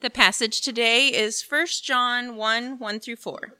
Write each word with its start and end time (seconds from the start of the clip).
The 0.00 0.08
passage 0.08 0.62
today 0.62 1.08
is 1.08 1.44
1 1.46 1.66
John 1.82 2.36
1 2.36 2.78
1 2.78 3.00
through 3.00 3.16
4. 3.16 3.52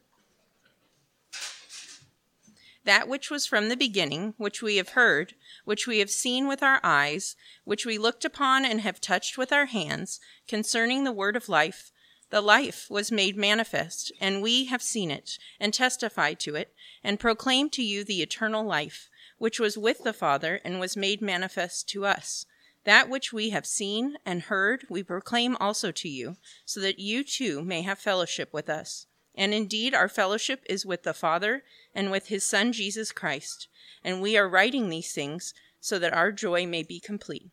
That 2.84 3.08
which 3.08 3.30
was 3.30 3.44
from 3.44 3.68
the 3.68 3.76
beginning, 3.76 4.32
which 4.38 4.62
we 4.62 4.76
have 4.76 4.90
heard, 4.90 5.34
which 5.66 5.86
we 5.86 5.98
have 5.98 6.08
seen 6.08 6.48
with 6.48 6.62
our 6.62 6.80
eyes, 6.82 7.36
which 7.64 7.84
we 7.84 7.98
looked 7.98 8.24
upon 8.24 8.64
and 8.64 8.80
have 8.80 9.02
touched 9.02 9.36
with 9.36 9.52
our 9.52 9.66
hands, 9.66 10.18
concerning 10.48 11.04
the 11.04 11.12
word 11.12 11.36
of 11.36 11.50
life, 11.50 11.92
the 12.30 12.40
life 12.40 12.86
was 12.88 13.12
made 13.12 13.36
manifest, 13.36 14.10
and 14.18 14.40
we 14.40 14.64
have 14.64 14.82
seen 14.82 15.10
it, 15.10 15.38
and 15.60 15.74
testify 15.74 16.32
to 16.32 16.54
it, 16.54 16.72
and 17.04 17.20
proclaim 17.20 17.68
to 17.68 17.82
you 17.82 18.02
the 18.02 18.22
eternal 18.22 18.64
life, 18.64 19.10
which 19.36 19.60
was 19.60 19.76
with 19.76 20.04
the 20.04 20.14
Father, 20.14 20.58
and 20.64 20.80
was 20.80 20.96
made 20.96 21.20
manifest 21.20 21.86
to 21.90 22.06
us. 22.06 22.46
That 22.84 23.08
which 23.08 23.32
we 23.32 23.50
have 23.50 23.66
seen 23.66 24.16
and 24.24 24.42
heard, 24.42 24.86
we 24.88 25.02
proclaim 25.02 25.56
also 25.56 25.92
to 25.92 26.08
you, 26.08 26.36
so 26.64 26.80
that 26.80 26.98
you 26.98 27.22
too 27.22 27.62
may 27.62 27.82
have 27.82 27.98
fellowship 27.98 28.52
with 28.52 28.70
us. 28.70 29.06
And 29.34 29.54
indeed, 29.54 29.94
our 29.94 30.08
fellowship 30.08 30.62
is 30.68 30.86
with 30.86 31.02
the 31.02 31.14
Father 31.14 31.62
and 31.94 32.10
with 32.10 32.28
his 32.28 32.46
Son, 32.46 32.72
Jesus 32.72 33.12
Christ. 33.12 33.68
And 34.02 34.20
we 34.20 34.36
are 34.36 34.48
writing 34.48 34.88
these 34.88 35.12
things 35.12 35.54
so 35.80 35.98
that 35.98 36.12
our 36.12 36.32
joy 36.32 36.66
may 36.66 36.82
be 36.82 37.00
complete. 37.00 37.50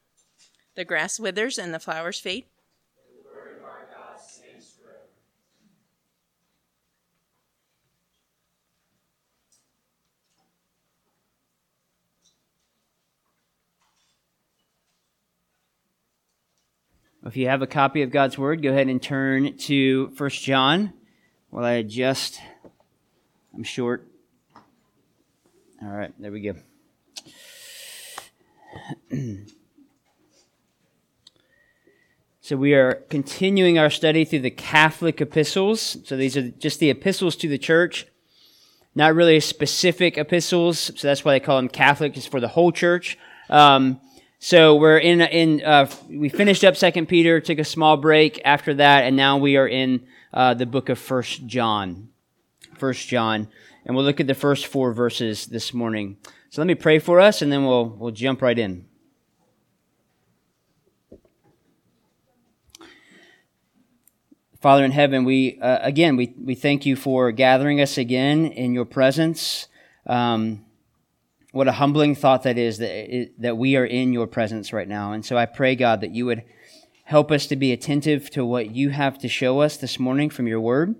The 0.76 0.86
grass 0.86 1.20
withers 1.20 1.58
and 1.58 1.74
the 1.74 1.80
flowers 1.80 2.20
fade. 2.20 2.46
If 17.28 17.36
you 17.36 17.50
have 17.50 17.62
a 17.62 17.68
copy 17.68 18.04
of 18.04 18.10
God's 18.10 18.38
Word, 18.38 18.64
go 18.64 18.70
ahead 18.70 18.88
and 18.88 19.04
turn 19.04 19.58
to 19.58 20.14
1 20.16 20.30
John 20.30 20.94
while 21.50 21.66
I 21.66 21.74
adjust. 21.74 22.40
I'm 23.54 23.64
short. 23.66 24.08
All 25.84 25.90
right, 25.90 26.14
there 26.20 26.32
we 26.32 26.40
go. 26.40 26.56
so 32.40 32.56
we 32.56 32.74
are 32.74 33.04
continuing 33.10 33.78
our 33.78 33.90
study 33.90 34.24
through 34.24 34.40
the 34.40 34.50
Catholic 34.50 35.20
epistles. 35.20 35.98
So 36.06 36.16
these 36.16 36.38
are 36.38 36.50
just 36.52 36.80
the 36.80 36.90
epistles 36.90 37.36
to 37.38 37.50
the 37.50 37.58
church, 37.58 38.08
not 38.96 39.14
really 39.14 39.42
specific 39.42 40.18
epistles. 40.18 40.80
So 40.96 41.10
that's 41.10 41.26
why 41.26 41.34
they 41.34 41.42
call 41.42 41.58
them 41.58 41.68
Catholic, 41.68 42.16
is 42.16 42.26
for 42.26 42.40
the 42.40 42.48
whole 42.48 42.72
church. 42.72 43.18
Um, 43.50 44.00
so 44.40 44.76
we're 44.76 45.00
in 45.00 45.22
in 45.22 45.64
uh, 45.64 45.90
we 46.10 46.30
finished 46.30 46.64
up 46.64 46.76
Second 46.76 47.08
Peter, 47.08 47.42
took 47.42 47.58
a 47.58 47.64
small 47.64 47.98
break 47.98 48.40
after 48.46 48.74
that, 48.76 49.04
and 49.04 49.16
now 49.16 49.38
we 49.38 49.58
are 49.58 49.68
in 49.68 50.06
uh, 50.34 50.54
the 50.54 50.66
book 50.66 50.90
of 50.90 51.00
First 51.00 51.48
John. 51.48 52.10
First 52.78 53.08
John, 53.08 53.48
and 53.86 53.96
we'll 53.96 54.06
look 54.06 54.20
at 54.20 54.28
the 54.28 54.36
first 54.36 54.68
four 54.68 54.94
verses 54.94 55.48
this 55.48 55.74
morning. 55.74 56.18
So 56.52 56.62
let 56.62 56.68
me 56.68 56.76
pray 56.76 57.00
for 57.00 57.20
us, 57.20 57.42
and 57.42 57.52
then 57.52 57.66
we'll 57.66 57.90
we'll 57.90 58.12
jump 58.12 58.44
right 58.44 58.58
in. 58.58 58.86
Father 64.62 64.86
in 64.86 64.92
heaven, 64.92 65.24
we 65.24 65.60
uh, 65.60 65.80
again 65.82 66.16
we 66.16 66.36
we 66.40 66.54
thank 66.54 66.86
you 66.86 66.96
for 66.96 67.32
gathering 67.32 67.82
us 67.82 67.98
again 67.98 68.46
in 68.46 68.76
your 68.76 68.86
presence. 68.86 69.68
Um, 70.06 70.67
what 71.52 71.68
a 71.68 71.74
humbling 71.74 72.16
thought 72.16 72.44
that 72.44 72.58
is 72.58 72.78
that, 72.80 73.16
it, 73.16 73.42
that 73.42 73.58
we 73.58 73.76
are 73.76 73.86
in 73.86 74.14
your 74.14 74.28
presence 74.28 74.74
right 74.74 74.88
now. 74.88 75.14
And 75.14 75.26
so 75.26 75.38
I 75.38 75.46
pray, 75.46 75.76
God, 75.76 76.02
that 76.02 76.12
you 76.12 76.26
would 76.26 76.44
help 77.06 77.32
us 77.32 77.48
to 77.48 77.56
be 77.56 77.72
attentive 77.72 78.30
to 78.32 78.46
what 78.46 78.72
you 78.72 78.90
have 78.90 79.18
to 79.20 79.30
show 79.30 79.62
us 79.62 79.78
this 79.78 79.98
morning 79.98 80.30
from 80.30 80.48
your 80.48 80.60
word, 80.60 80.96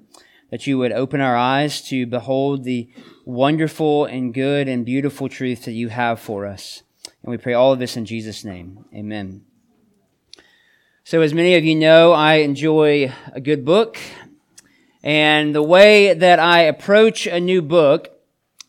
that 0.50 0.66
you 0.66 0.78
would 0.78 0.94
open 0.94 1.20
our 1.20 1.36
eyes 1.36 1.82
to 1.82 2.06
behold 2.06 2.64
the 2.64 2.90
wonderful 3.26 4.06
and 4.06 4.34
good 4.34 4.70
and 4.70 4.86
beautiful 4.86 5.28
truth 5.28 5.66
that 5.66 5.74
you 5.74 5.90
have 5.90 6.20
for 6.20 6.46
us. 6.46 6.84
And 7.24 7.32
we 7.32 7.38
pray 7.38 7.54
all 7.54 7.74
of 7.74 7.80
this 7.80 7.98
in 7.98 8.06
Jesus' 8.06 8.46
name. 8.46 8.86
Amen. 8.94 9.44
So, 11.04 11.22
as 11.22 11.34
many 11.34 11.56
of 11.56 11.64
you 11.64 11.76
know, 11.76 12.14
I 12.14 12.36
enjoy 12.36 13.14
a 13.34 13.42
good 13.42 13.66
book. 13.66 13.98
And 15.04 15.56
the 15.56 15.64
way 15.64 16.14
that 16.14 16.40
I 16.40 16.64
approach 16.64 17.28
a 17.28 17.40
new 17.40 17.62
book 17.62 18.17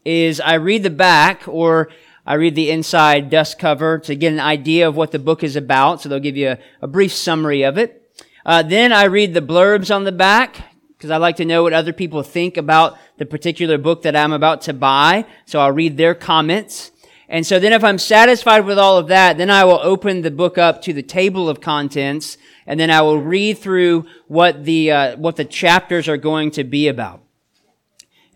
is 0.08 0.40
I 0.40 0.54
read 0.54 0.84
the 0.84 0.90
back 0.90 1.42
or 1.46 1.90
I 2.24 2.34
read 2.34 2.54
the 2.54 2.70
inside 2.70 3.28
dust 3.28 3.58
cover 3.58 3.98
to 3.98 4.14
get 4.14 4.32
an 4.32 4.40
idea 4.40 4.88
of 4.88 4.96
what 4.96 5.12
the 5.12 5.18
book 5.18 5.44
is 5.44 5.54
about. 5.54 6.00
So 6.00 6.08
they'll 6.08 6.18
give 6.18 6.36
you 6.36 6.50
a, 6.50 6.58
a 6.80 6.86
brief 6.86 7.12
summary 7.12 7.62
of 7.62 7.76
it. 7.76 8.10
Uh, 8.46 8.62
then 8.62 8.90
I 8.90 9.04
read 9.04 9.34
the 9.34 9.42
blurbs 9.42 9.94
on 9.94 10.04
the 10.04 10.12
back 10.12 10.56
because 10.96 11.10
I 11.10 11.18
like 11.18 11.36
to 11.36 11.44
know 11.44 11.62
what 11.62 11.74
other 11.74 11.92
people 11.92 12.22
think 12.22 12.56
about 12.56 12.96
the 13.18 13.26
particular 13.26 13.76
book 13.76 14.02
that 14.02 14.16
I'm 14.16 14.32
about 14.32 14.62
to 14.62 14.72
buy. 14.72 15.26
So 15.44 15.60
I'll 15.60 15.72
read 15.72 15.98
their 15.98 16.14
comments. 16.14 16.90
And 17.28 17.46
so 17.46 17.58
then 17.58 17.74
if 17.74 17.84
I'm 17.84 17.98
satisfied 17.98 18.64
with 18.64 18.78
all 18.78 18.96
of 18.96 19.08
that, 19.08 19.36
then 19.36 19.50
I 19.50 19.64
will 19.64 19.80
open 19.82 20.22
the 20.22 20.30
book 20.30 20.56
up 20.56 20.80
to 20.82 20.94
the 20.94 21.02
table 21.02 21.50
of 21.50 21.60
contents 21.60 22.38
and 22.66 22.80
then 22.80 22.90
I 22.90 23.02
will 23.02 23.20
read 23.20 23.58
through 23.58 24.06
what 24.26 24.64
the, 24.64 24.90
uh, 24.90 25.16
what 25.18 25.36
the 25.36 25.44
chapters 25.44 26.08
are 26.08 26.16
going 26.16 26.50
to 26.52 26.64
be 26.64 26.88
about. 26.88 27.22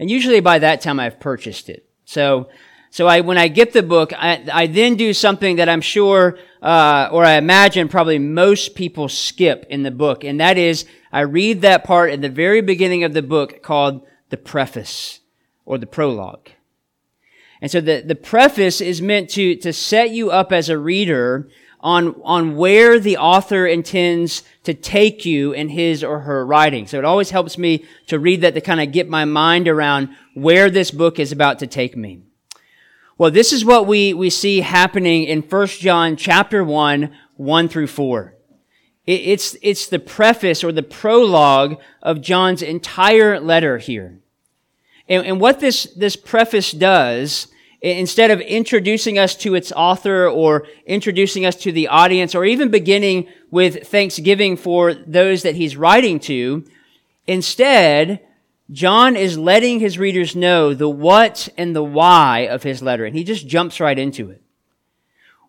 And 0.02 0.10
usually 0.10 0.40
by 0.40 0.58
that 0.58 0.80
time 0.80 0.98
I've 0.98 1.20
purchased 1.20 1.68
it. 1.68 1.88
So, 2.04 2.48
so 2.90 3.06
I, 3.06 3.20
when 3.20 3.38
I 3.38 3.46
get 3.46 3.72
the 3.72 3.84
book, 3.84 4.12
I, 4.12 4.44
I 4.52 4.66
then 4.66 4.96
do 4.96 5.14
something 5.14 5.56
that 5.56 5.68
I'm 5.68 5.80
sure, 5.80 6.40
uh, 6.60 7.08
or 7.12 7.24
I 7.24 7.34
imagine 7.34 7.88
probably 7.88 8.18
most 8.18 8.74
people 8.74 9.08
skip 9.08 9.64
in 9.70 9.84
the 9.84 9.92
book. 9.92 10.24
And 10.24 10.40
that 10.40 10.58
is, 10.58 10.86
I 11.12 11.20
read 11.20 11.60
that 11.60 11.84
part 11.84 12.10
at 12.10 12.20
the 12.20 12.28
very 12.28 12.60
beginning 12.62 13.04
of 13.04 13.12
the 13.12 13.22
book 13.22 13.62
called 13.62 14.04
the 14.30 14.36
preface 14.36 15.20
or 15.64 15.78
the 15.78 15.86
prologue. 15.86 16.48
And 17.60 17.70
so 17.70 17.80
the, 17.80 18.02
the 18.04 18.16
preface 18.16 18.80
is 18.80 19.00
meant 19.00 19.30
to, 19.30 19.54
to 19.54 19.72
set 19.72 20.10
you 20.10 20.32
up 20.32 20.50
as 20.50 20.69
a 20.69 20.76
reader 20.76 21.48
on, 21.82 22.20
on 22.22 22.56
where 22.56 23.00
the 23.00 23.16
author 23.16 23.66
intends 23.66 24.43
to 24.65 24.72
take 24.72 25.25
you 25.25 25.53
in 25.53 25.69
his 25.69 26.04
or 26.04 26.20
her 26.20 26.47
writing. 26.47 26.87
So 26.87 26.98
it 26.98 27.04
always 27.04 27.31
helps 27.31 27.59
me 27.59 27.84
to 28.06 28.19
read 28.19 28.43
that 28.43 28.54
to 28.54 28.60
kind 28.60 28.81
of 28.81 28.93
get 28.93 29.09
my 29.09 29.25
mind 29.25 29.66
around 29.66 30.10
where 30.34 30.70
this 30.70 30.91
book 30.91 31.19
is 31.19 31.32
about 31.32 31.59
to 31.59 31.66
take 31.66 31.97
me. 31.97 32.22
Well, 33.19 33.31
this 33.31 33.53
is 33.53 33.65
what 33.65 33.87
we, 33.87 34.15
we 34.15 34.31
see 34.31 34.60
happening 34.60 35.25
in 35.25 35.43
1 35.43 35.66
John 35.69 36.16
chapter 36.16 36.62
1, 36.65 37.12
1 37.37 37.69
through 37.69 37.87
4. 37.88 38.34
It, 39.06 39.12
it's, 39.12 39.56
it's 39.60 39.87
the 39.87 39.99
preface 39.99 40.62
or 40.62 40.72
the 40.72 40.82
prologue 40.82 41.81
of 42.00 42.20
John's 42.20 42.62
entire 42.62 43.41
letter 43.41 43.78
here. 43.78 44.20
And, 45.09 45.26
and 45.26 45.41
what 45.41 45.60
this, 45.60 45.84
this 45.97 46.16
preface 46.16 46.70
does 46.70 47.49
instead 47.82 48.31
of 48.31 48.41
introducing 48.41 49.19
us 49.19 49.34
to 49.34 49.54
its 49.54 49.72
author 49.72 50.28
or 50.28 50.66
introducing 50.87 51.44
us 51.44 51.56
to 51.56 51.72
the 51.72 51.88
audience 51.88 52.34
or 52.34 52.44
even 52.44 52.70
beginning 52.70 53.26
with 53.50 53.88
thanksgiving 53.88 54.56
for 54.56 54.94
those 54.94 55.43
that 55.43 55.56
he's 55.56 55.76
writing 55.76 56.20
to, 56.20 56.65
instead, 57.26 58.20
John 58.70 59.16
is 59.16 59.37
letting 59.37 59.81
his 59.81 59.98
readers 59.98 60.37
know 60.37 60.75
the 60.75 60.88
what 60.88 61.48
and 61.59 61.75
the 61.75 61.82
why 61.82 62.47
of 62.48 62.62
his 62.62 62.82
letter, 62.82 63.04
and 63.04 63.16
he 63.16 63.25
just 63.25 63.48
jumps 63.48 63.81
right 63.81 63.99
into 63.99 64.31
it. 64.31 64.41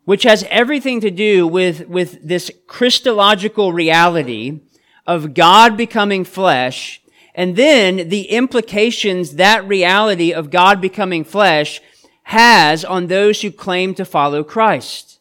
Which 0.03 0.23
has 0.23 0.45
everything 0.49 0.99
to 1.01 1.11
do 1.11 1.47
with, 1.47 1.87
with 1.87 2.27
this 2.27 2.51
Christological 2.67 3.71
reality 3.71 4.59
of 5.05 5.33
God 5.33 5.77
becoming 5.77 6.25
flesh, 6.25 7.01
and 7.35 7.55
then 7.55 8.09
the 8.09 8.23
implications 8.23 9.35
that 9.35 9.65
reality 9.67 10.33
of 10.33 10.49
God 10.49 10.81
becoming 10.81 11.23
flesh 11.23 11.79
has 12.23 12.83
on 12.83 13.07
those 13.07 13.41
who 13.41 13.51
claim 13.51 13.93
to 13.95 14.05
follow 14.05 14.43
Christ. 14.43 15.19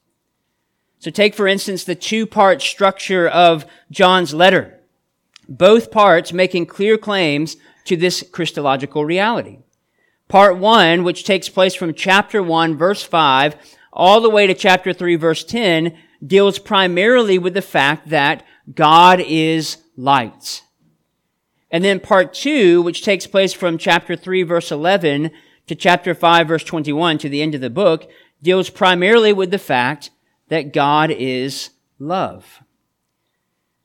So 0.98 1.10
take, 1.10 1.34
for 1.34 1.48
instance, 1.48 1.84
the 1.84 1.94
two-part 1.94 2.62
structure 2.62 3.28
of 3.28 3.66
John's 3.90 4.32
letter. 4.32 4.80
Both 5.48 5.90
parts 5.90 6.32
making 6.32 6.66
clear 6.66 6.96
claims 6.96 7.56
to 7.86 7.96
this 7.96 8.24
Christological 8.30 9.04
reality. 9.04 9.58
Part 10.28 10.56
one, 10.56 11.02
which 11.02 11.24
takes 11.24 11.48
place 11.48 11.74
from 11.74 11.92
chapter 11.92 12.42
one, 12.42 12.78
verse 12.78 13.02
five, 13.02 13.56
all 13.92 14.20
the 14.20 14.30
way 14.30 14.46
to 14.46 14.54
chapter 14.54 14.92
three, 14.92 15.16
verse 15.16 15.44
10, 15.44 15.94
deals 16.24 16.58
primarily 16.58 17.38
with 17.38 17.54
the 17.54 17.60
fact 17.60 18.08
that 18.08 18.46
God 18.72 19.20
is 19.20 19.78
light. 19.96 20.62
And 21.70 21.84
then 21.84 22.00
part 22.00 22.32
two, 22.32 22.80
which 22.80 23.02
takes 23.02 23.26
place 23.26 23.52
from 23.52 23.76
chapter 23.76 24.14
three, 24.14 24.42
verse 24.42 24.70
11, 24.70 25.30
to 25.72 25.76
chapter 25.76 26.14
5 26.14 26.48
verse 26.48 26.64
21 26.64 27.16
to 27.18 27.30
the 27.30 27.40
end 27.40 27.54
of 27.54 27.62
the 27.62 27.70
book 27.70 28.10
deals 28.42 28.68
primarily 28.68 29.32
with 29.32 29.50
the 29.50 29.58
fact 29.58 30.10
that 30.48 30.72
God 30.72 31.10
is 31.10 31.70
love. 31.98 32.60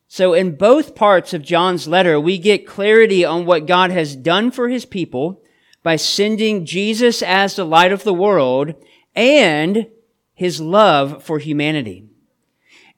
So 0.10 0.34
in 0.34 0.58
both 0.58 0.96
parts 0.96 1.34
of 1.34 1.42
John's 1.42 1.88
letter, 1.88 2.20
we 2.20 2.38
get 2.38 2.68
clarity 2.68 3.24
on 3.24 3.46
what 3.46 3.68
God 3.68 3.92
has 3.92 4.18
done 4.18 4.52
for 4.52 4.68
his 4.68 4.86
people 4.86 5.42
by 5.82 5.96
sending 5.96 6.66
Jesus 6.66 7.22
as 7.22 7.56
the 7.56 7.66
light 7.66 7.94
of 7.94 8.04
the 8.04 8.14
world 8.14 8.74
and 9.16 9.88
his 10.34 10.60
love 10.60 11.24
for 11.24 11.40
humanity. 11.40 12.06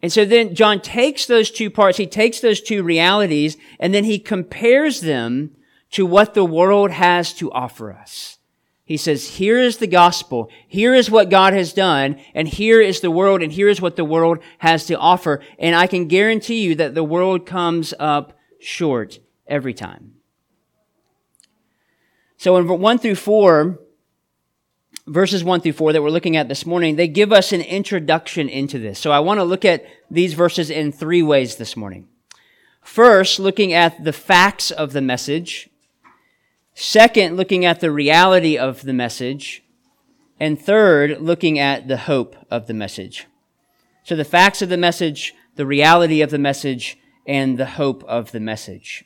And 0.02 0.12
so 0.12 0.26
then 0.26 0.56
John 0.56 0.82
takes 0.82 1.28
those 1.28 1.52
two 1.52 1.70
parts, 1.70 1.98
he 1.98 2.08
takes 2.08 2.40
those 2.40 2.62
two 2.62 2.82
realities, 2.82 3.56
and 3.80 3.94
then 3.94 4.06
he 4.06 4.18
compares 4.18 5.02
them 5.02 5.56
to 5.92 6.08
what 6.08 6.34
the 6.34 6.46
world 6.46 6.90
has 6.90 7.34
to 7.34 7.52
offer 7.52 7.92
us. 7.94 8.39
He 8.90 8.98
says, 8.98 9.36
here 9.36 9.60
is 9.60 9.78
the 9.78 9.86
gospel. 9.86 10.50
Here 10.68 10.96
is 10.96 11.12
what 11.12 11.30
God 11.30 11.54
has 11.54 11.74
done. 11.74 12.20
And 12.34 12.48
here 12.48 12.82
is 12.82 13.02
the 13.02 13.12
world. 13.12 13.44
And 13.44 13.52
here 13.52 13.70
is 13.70 13.80
what 13.80 13.96
the 13.96 14.04
world 14.04 14.40
has 14.58 14.88
to 14.88 14.98
offer. 14.98 15.44
And 15.60 15.76
I 15.76 15.86
can 15.86 16.08
guarantee 16.08 16.64
you 16.64 16.74
that 16.74 16.96
the 16.96 17.04
world 17.04 17.46
comes 17.46 17.94
up 18.00 18.36
short 18.60 19.20
every 19.46 19.76
time. 19.76 20.16
So 22.38 22.58
in 22.58 22.68
1 22.68 22.98
through 22.98 23.14
4, 23.14 23.80
verses 25.06 25.44
1 25.44 25.62
through 25.62 25.74
4 25.74 25.94
that 25.94 26.02
we're 26.02 26.10
looking 26.10 26.36
at 26.36 26.50
this 26.50 26.66
morning, 26.66 26.96
they 26.96 27.08
give 27.08 27.32
us 27.32 27.54
an 27.54 27.62
introduction 27.62 28.50
into 28.50 28.80
this. 28.80 28.98
So 28.98 29.12
I 29.12 29.20
want 29.20 29.40
to 29.40 29.44
look 29.44 29.66
at 29.66 29.86
these 30.10 30.34
verses 30.34 30.72
in 30.72 30.92
three 30.92 31.22
ways 31.22 31.58
this 31.58 31.78
morning. 31.78 32.08
First, 32.82 33.40
looking 33.40 33.72
at 33.72 34.04
the 34.04 34.14
facts 34.14 34.72
of 34.72 34.94
the 34.94 35.02
message. 35.02 35.69
Second, 36.82 37.36
looking 37.36 37.66
at 37.66 37.82
the 37.82 37.92
reality 37.92 38.58
of 38.58 38.84
the 38.84 38.94
message. 38.94 39.62
And 40.40 40.58
third, 40.58 41.20
looking 41.20 41.60
at 41.60 41.90
the 41.90 41.98
hope 41.98 42.38
of 42.50 42.68
the 42.68 42.74
message. 42.74 43.28
So 44.06 44.16
the 44.16 44.24
facts 44.24 44.62
of 44.62 44.70
the 44.70 44.78
message, 44.78 45.34
the 45.58 45.66
reality 45.66 46.22
of 46.22 46.30
the 46.30 46.38
message, 46.38 46.98
and 47.28 47.58
the 47.58 47.66
hope 47.66 48.06
of 48.06 48.32
the 48.32 48.40
message. 48.40 49.04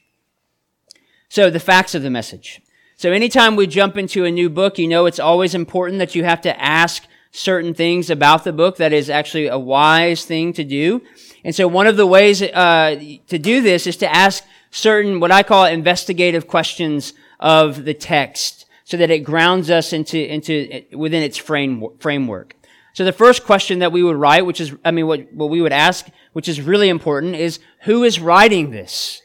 So 1.30 1.50
the 1.50 1.60
facts 1.60 1.96
of 1.96 2.04
the 2.04 2.12
message. 2.12 2.62
So 2.96 3.12
anytime 3.12 3.56
we 3.56 3.66
jump 3.66 3.98
into 3.98 4.24
a 4.24 4.30
new 4.30 4.52
book, 4.52 4.78
you 4.78 4.88
know 4.88 5.08
it's 5.08 5.20
always 5.20 5.56
important 5.56 5.98
that 5.98 6.14
you 6.14 6.24
have 6.26 6.42
to 6.42 6.64
ask 6.64 7.08
certain 7.32 7.74
things 7.74 8.12
about 8.12 8.44
the 8.44 8.54
book. 8.54 8.78
That 8.78 8.94
is 8.94 9.10
actually 9.10 9.48
a 9.48 9.58
wise 9.58 10.26
thing 10.26 10.54
to 10.54 10.64
do. 10.64 11.02
And 11.44 11.56
so 11.56 11.68
one 11.68 11.88
of 11.88 11.98
the 11.98 12.06
ways 12.06 12.44
uh, 12.44 13.18
to 13.30 13.40
do 13.40 13.62
this 13.64 13.88
is 13.88 13.98
to 13.98 14.16
ask 14.16 14.44
certain, 14.70 15.20
what 15.20 15.32
I 15.32 15.42
call 15.42 15.66
investigative 15.66 16.48
questions 16.48 17.14
of 17.44 17.84
the 17.84 17.94
text 17.94 18.66
so 18.86 18.98
that 18.98 19.12
it 19.12 19.20
grounds 19.20 19.70
us 19.70 19.94
into, 19.94 20.18
into 20.18 20.84
within 20.94 21.22
its 21.22 21.38
frame, 21.38 21.86
framework. 22.00 22.56
So 22.94 23.06
the 23.06 23.12
first 23.12 23.44
question 23.44 23.80
that 23.80 23.92
we 23.92 24.02
would 24.02 24.16
write, 24.16 24.46
which 24.46 24.62
is, 24.62 24.74
I 24.86 24.92
mean, 24.92 25.08
what, 25.08 25.32
what 25.34 25.50
we 25.50 25.62
would 25.62 25.74
ask, 25.74 26.08
which 26.32 26.48
is 26.48 26.62
really 26.62 26.90
important, 26.90 27.36
is 27.36 27.60
who 27.82 28.04
is 28.04 28.20
writing 28.20 28.72
this? 28.72 29.22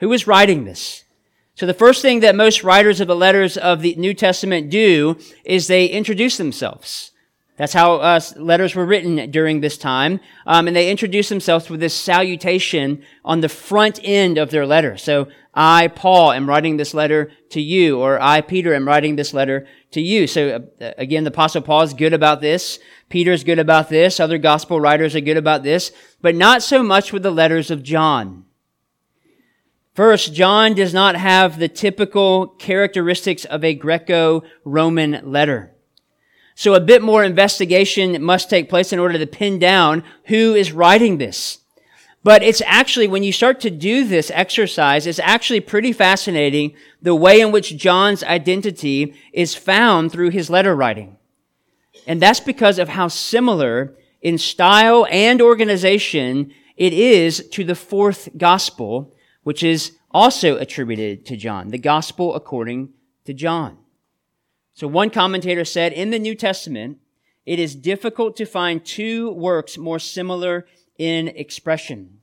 Who 0.00 0.12
is 0.12 0.26
writing 0.26 0.64
this? 0.64 1.04
So 1.54 1.66
the 1.66 1.74
first 1.74 2.02
thing 2.02 2.20
that 2.20 2.34
most 2.34 2.64
writers 2.64 3.00
of 3.00 3.08
the 3.08 3.16
letters 3.16 3.56
of 3.56 3.82
the 3.82 3.94
New 3.96 4.14
Testament 4.14 4.70
do 4.70 5.18
is 5.44 5.66
they 5.66 5.86
introduce 5.86 6.38
themselves. 6.38 7.10
That's 7.60 7.74
how 7.74 7.96
uh, 7.96 8.20
letters 8.36 8.74
were 8.74 8.86
written 8.86 9.30
during 9.30 9.60
this 9.60 9.76
time. 9.76 10.20
Um, 10.46 10.66
and 10.66 10.74
they 10.74 10.90
introduce 10.90 11.28
themselves 11.28 11.68
with 11.68 11.80
this 11.80 11.92
salutation 11.92 13.02
on 13.22 13.42
the 13.42 13.50
front 13.50 14.00
end 14.02 14.38
of 14.38 14.50
their 14.50 14.64
letter. 14.64 14.96
So, 14.96 15.28
I, 15.52 15.88
Paul, 15.88 16.32
am 16.32 16.48
writing 16.48 16.76
this 16.76 16.94
letter 16.94 17.32
to 17.50 17.60
you, 17.60 18.00
or 18.00 18.20
I, 18.22 18.40
Peter, 18.40 18.72
am 18.74 18.86
writing 18.86 19.16
this 19.16 19.34
letter 19.34 19.66
to 19.90 20.00
you. 20.00 20.26
So, 20.26 20.64
uh, 20.80 20.92
again, 20.96 21.24
the 21.24 21.30
Apostle 21.30 21.62
Paul 21.62 21.82
is 21.82 21.92
good 21.92 22.12
about 22.12 22.40
this. 22.40 22.78
Peter 23.08 23.32
is 23.32 23.42
good 23.42 23.58
about 23.58 23.88
this. 23.88 24.20
Other 24.20 24.38
gospel 24.38 24.80
writers 24.80 25.16
are 25.16 25.20
good 25.20 25.36
about 25.36 25.64
this. 25.64 25.90
But 26.20 26.36
not 26.36 26.62
so 26.62 26.82
much 26.82 27.12
with 27.12 27.24
the 27.24 27.32
letters 27.32 27.70
of 27.70 27.82
John. 27.82 28.44
First, 29.94 30.34
John 30.34 30.74
does 30.74 30.94
not 30.94 31.16
have 31.16 31.58
the 31.58 31.68
typical 31.68 32.46
characteristics 32.46 33.44
of 33.44 33.64
a 33.64 33.74
Greco-Roman 33.74 35.20
letter. 35.24 35.74
So 36.54 36.74
a 36.74 36.80
bit 36.80 37.02
more 37.02 37.24
investigation 37.24 38.22
must 38.22 38.48
take 38.48 38.68
place 38.68 38.92
in 38.92 38.98
order 38.98 39.18
to 39.18 39.26
pin 39.26 39.58
down 39.58 40.04
who 40.26 40.54
is 40.54 40.72
writing 40.72 41.18
this. 41.18 41.58
But 42.22 42.42
it's 42.42 42.60
actually, 42.66 43.08
when 43.08 43.22
you 43.22 43.32
start 43.32 43.60
to 43.60 43.70
do 43.70 44.04
this 44.04 44.30
exercise, 44.34 45.06
it's 45.06 45.18
actually 45.20 45.60
pretty 45.60 45.92
fascinating 45.92 46.74
the 47.00 47.14
way 47.14 47.40
in 47.40 47.50
which 47.50 47.78
John's 47.78 48.22
identity 48.22 49.14
is 49.32 49.54
found 49.54 50.12
through 50.12 50.30
his 50.30 50.50
letter 50.50 50.76
writing. 50.76 51.16
And 52.06 52.20
that's 52.20 52.40
because 52.40 52.78
of 52.78 52.90
how 52.90 53.08
similar 53.08 53.96
in 54.20 54.36
style 54.36 55.06
and 55.10 55.40
organization 55.40 56.52
it 56.76 56.92
is 56.92 57.48
to 57.52 57.64
the 57.64 57.74
fourth 57.74 58.28
gospel, 58.36 59.14
which 59.42 59.62
is 59.62 59.92
also 60.10 60.56
attributed 60.56 61.24
to 61.26 61.36
John, 61.36 61.68
the 61.68 61.78
gospel 61.78 62.34
according 62.34 62.90
to 63.24 63.32
John. 63.32 63.78
So 64.74 64.86
one 64.86 65.10
commentator 65.10 65.64
said, 65.64 65.92
in 65.92 66.10
the 66.10 66.18
New 66.18 66.34
Testament, 66.34 66.98
it 67.46 67.58
is 67.58 67.74
difficult 67.74 68.36
to 68.36 68.44
find 68.44 68.84
two 68.84 69.30
works 69.32 69.78
more 69.78 69.98
similar 69.98 70.66
in 71.00 71.28
expression. 71.28 72.20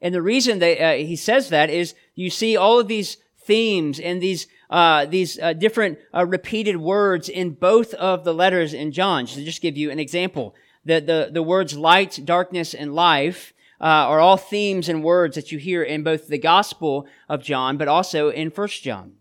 And 0.00 0.14
the 0.14 0.22
reason 0.22 0.60
that 0.60 0.82
uh, 0.82 0.94
he 0.94 1.14
says 1.14 1.50
that 1.50 1.68
is 1.68 1.94
you 2.14 2.30
see 2.30 2.56
all 2.56 2.80
of 2.80 2.88
these 2.88 3.18
themes 3.38 4.00
and 4.00 4.22
these 4.22 4.46
uh, 4.70 5.04
these 5.04 5.38
uh, 5.38 5.52
different 5.52 5.98
uh, 6.12 6.26
repeated 6.26 6.78
words 6.78 7.28
in 7.28 7.50
both 7.50 7.92
of 7.94 8.24
the 8.24 8.32
letters 8.32 8.72
in 8.72 8.92
John. 8.92 9.26
So 9.26 9.42
just 9.42 9.60
give 9.60 9.76
you 9.76 9.90
an 9.90 9.98
example, 9.98 10.54
the 10.86 11.00
the, 11.00 11.28
the 11.30 11.42
words 11.42 11.76
light, 11.76 12.18
darkness, 12.24 12.72
and 12.72 12.94
life 12.94 13.52
uh, 13.78 13.84
are 13.84 14.20
all 14.20 14.38
themes 14.38 14.88
and 14.88 15.04
words 15.04 15.34
that 15.34 15.52
you 15.52 15.58
hear 15.58 15.82
in 15.82 16.02
both 16.02 16.28
the 16.28 16.38
Gospel 16.38 17.06
of 17.28 17.42
John, 17.42 17.76
but 17.76 17.88
also 17.88 18.30
in 18.30 18.50
First 18.50 18.82
John. 18.82 19.12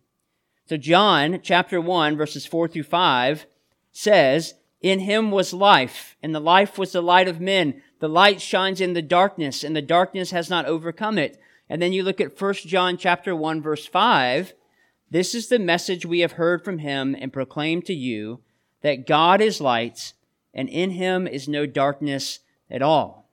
So 0.69 0.77
John 0.77 1.41
chapter 1.43 1.81
1 1.81 2.15
verses 2.15 2.45
4 2.45 2.69
through 2.69 2.83
5 2.83 3.45
says, 3.91 4.53
In 4.81 5.01
him 5.01 5.29
was 5.29 5.53
life, 5.53 6.15
and 6.23 6.33
the 6.33 6.39
life 6.39 6.77
was 6.77 6.93
the 6.93 7.03
light 7.03 7.27
of 7.27 7.41
men. 7.41 7.81
The 7.99 8.09
light 8.09 8.41
shines 8.41 8.81
in 8.81 8.93
the 8.93 9.01
darkness, 9.01 9.63
and 9.63 9.75
the 9.75 9.81
darkness 9.81 10.31
has 10.31 10.49
not 10.49 10.65
overcome 10.65 11.17
it. 11.17 11.39
And 11.69 11.81
then 11.81 11.93
you 11.93 12.03
look 12.03 12.21
at 12.21 12.37
First 12.37 12.67
John 12.67 12.97
chapter 12.97 13.35
1 13.35 13.61
verse 13.61 13.85
5. 13.85 14.53
This 15.09 15.33
is 15.33 15.47
the 15.47 15.59
message 15.59 16.05
we 16.05 16.19
have 16.19 16.33
heard 16.33 16.63
from 16.63 16.79
him 16.79 17.15
and 17.19 17.31
proclaimed 17.31 17.85
to 17.85 17.93
you, 17.93 18.41
that 18.81 19.07
God 19.07 19.39
is 19.39 19.61
light, 19.61 20.13
and 20.53 20.67
in 20.67 20.91
him 20.91 21.27
is 21.27 21.47
no 21.47 21.65
darkness 21.65 22.39
at 22.69 22.81
all. 22.81 23.29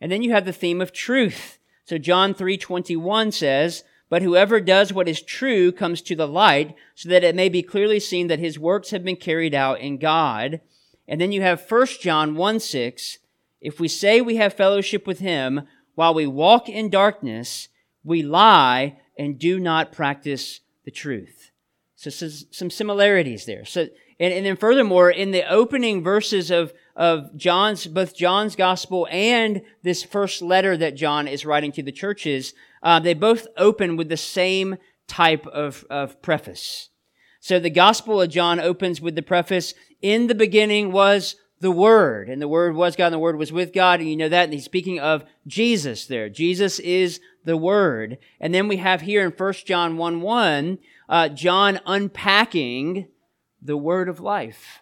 And 0.00 0.12
then 0.12 0.22
you 0.22 0.32
have 0.32 0.44
the 0.44 0.52
theme 0.52 0.80
of 0.80 0.92
truth. 0.92 1.58
So 1.84 1.98
John 1.98 2.34
3:21 2.34 3.32
says, 3.32 3.84
"But 4.10 4.22
whoever 4.22 4.60
does 4.60 4.92
what 4.92 5.08
is 5.08 5.22
true 5.22 5.72
comes 5.72 6.02
to 6.02 6.14
the 6.14 6.28
light, 6.28 6.74
so 6.94 7.08
that 7.08 7.24
it 7.24 7.34
may 7.34 7.48
be 7.48 7.62
clearly 7.62 8.00
seen 8.00 8.26
that 8.26 8.38
his 8.38 8.58
works 8.58 8.90
have 8.90 9.04
been 9.04 9.16
carried 9.16 9.54
out 9.54 9.80
in 9.80 9.96
God." 9.96 10.60
And 11.06 11.20
then 11.20 11.32
you 11.32 11.40
have 11.40 11.60
1 11.60 12.00
John 12.00 12.36
1:6, 12.36 13.18
"If 13.60 13.80
we 13.80 13.88
say 13.88 14.20
we 14.20 14.36
have 14.36 14.54
fellowship 14.54 15.06
with 15.06 15.18
him 15.18 15.62
while 15.94 16.14
we 16.14 16.26
walk 16.26 16.68
in 16.68 16.90
darkness, 16.90 17.68
we 18.04 18.22
lie 18.22 18.98
and 19.18 19.38
do 19.38 19.58
not 19.58 19.92
practice 19.92 20.60
the 20.84 20.90
truth." 20.90 21.50
So 21.96 22.10
some 22.10 22.70
similarities 22.70 23.44
there. 23.44 23.64
So 23.64 23.88
and, 24.20 24.34
and 24.34 24.46
then 24.46 24.56
furthermore, 24.56 25.10
in 25.10 25.30
the 25.30 25.48
opening 25.48 26.02
verses 26.02 26.50
of 26.50 26.72
of 26.98 27.36
John's, 27.36 27.86
both 27.86 28.16
John's 28.16 28.56
gospel 28.56 29.06
and 29.08 29.62
this 29.84 30.02
first 30.02 30.42
letter 30.42 30.76
that 30.76 30.96
John 30.96 31.28
is 31.28 31.46
writing 31.46 31.70
to 31.72 31.82
the 31.82 31.92
churches, 31.92 32.54
uh, 32.82 32.98
they 32.98 33.14
both 33.14 33.46
open 33.56 33.96
with 33.96 34.08
the 34.08 34.16
same 34.16 34.78
type 35.06 35.46
of, 35.46 35.84
of 35.88 36.20
preface. 36.22 36.90
So 37.38 37.60
the 37.60 37.70
gospel 37.70 38.20
of 38.20 38.30
John 38.30 38.58
opens 38.58 39.00
with 39.00 39.14
the 39.14 39.22
preface, 39.22 39.74
in 40.02 40.26
the 40.26 40.34
beginning 40.34 40.90
was 40.90 41.36
the 41.60 41.70
Word, 41.70 42.28
and 42.28 42.40
the 42.40 42.48
Word 42.48 42.74
was 42.74 42.96
God, 42.96 43.06
and 43.06 43.14
the 43.14 43.18
Word 43.18 43.36
was 43.36 43.52
with 43.52 43.72
God, 43.72 44.00
and 44.00 44.08
you 44.08 44.16
know 44.16 44.28
that, 44.28 44.44
and 44.44 44.52
he's 44.52 44.64
speaking 44.64 45.00
of 45.00 45.24
Jesus 45.46 46.06
there. 46.06 46.28
Jesus 46.28 46.78
is 46.78 47.20
the 47.44 47.56
Word. 47.56 48.18
And 48.40 48.54
then 48.54 48.68
we 48.68 48.76
have 48.76 49.00
here 49.00 49.24
in 49.24 49.32
1 49.32 49.52
John 49.66 49.96
1 49.96 50.20
1, 50.20 50.78
uh, 51.08 51.28
John 51.30 51.80
unpacking 51.86 53.08
the 53.60 53.76
Word 53.76 54.08
of 54.08 54.20
life. 54.20 54.80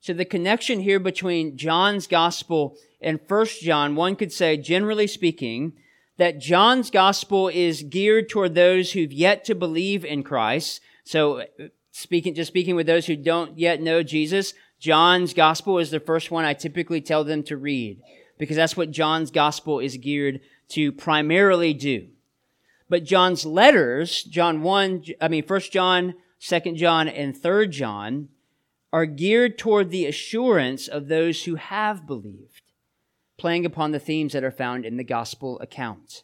So 0.00 0.12
the 0.12 0.24
connection 0.24 0.80
here 0.80 1.00
between 1.00 1.58
John's 1.58 2.06
gospel 2.06 2.76
and 3.00 3.20
First 3.28 3.60
John, 3.60 3.96
one 3.96 4.16
could 4.16 4.32
say, 4.32 4.56
generally 4.56 5.06
speaking, 5.06 5.74
that 6.16 6.38
John's 6.38 6.90
gospel 6.90 7.48
is 7.48 7.82
geared 7.82 8.28
toward 8.28 8.54
those 8.54 8.92
who've 8.92 9.12
yet 9.12 9.44
to 9.44 9.54
believe 9.54 10.04
in 10.04 10.22
Christ. 10.22 10.80
So 11.04 11.44
speaking, 11.92 12.34
just 12.34 12.48
speaking 12.48 12.76
with 12.76 12.86
those 12.86 13.06
who 13.06 13.16
don't 13.16 13.58
yet 13.58 13.80
know 13.80 14.02
Jesus, 14.02 14.54
John's 14.78 15.34
gospel 15.34 15.78
is 15.78 15.90
the 15.90 16.00
first 16.00 16.30
one 16.30 16.44
I 16.44 16.54
typically 16.54 17.00
tell 17.00 17.24
them 17.24 17.42
to 17.44 17.56
read 17.56 18.00
because 18.38 18.56
that's 18.56 18.76
what 18.76 18.90
John's 18.90 19.30
gospel 19.30 19.80
is 19.80 19.96
geared 19.96 20.40
to 20.70 20.92
primarily 20.92 21.74
do. 21.74 22.08
But 22.88 23.04
John's 23.04 23.44
letters, 23.44 24.22
John 24.22 24.62
1, 24.62 25.04
I 25.20 25.28
mean, 25.28 25.44
1 25.44 25.60
John, 25.72 26.14
2 26.40 26.60
John, 26.74 27.08
and 27.08 27.36
3 27.36 27.68
John, 27.68 28.28
are 28.92 29.04
geared 29.04 29.58
toward 29.58 29.90
the 29.90 30.06
assurance 30.06 30.88
of 30.88 31.08
those 31.08 31.44
who 31.44 31.56
have 31.56 32.06
believed, 32.06 32.62
playing 33.36 33.66
upon 33.66 33.90
the 33.90 33.98
themes 33.98 34.32
that 34.32 34.44
are 34.44 34.50
found 34.50 34.86
in 34.86 34.96
the 34.96 35.04
gospel 35.04 35.58
account. 35.60 36.22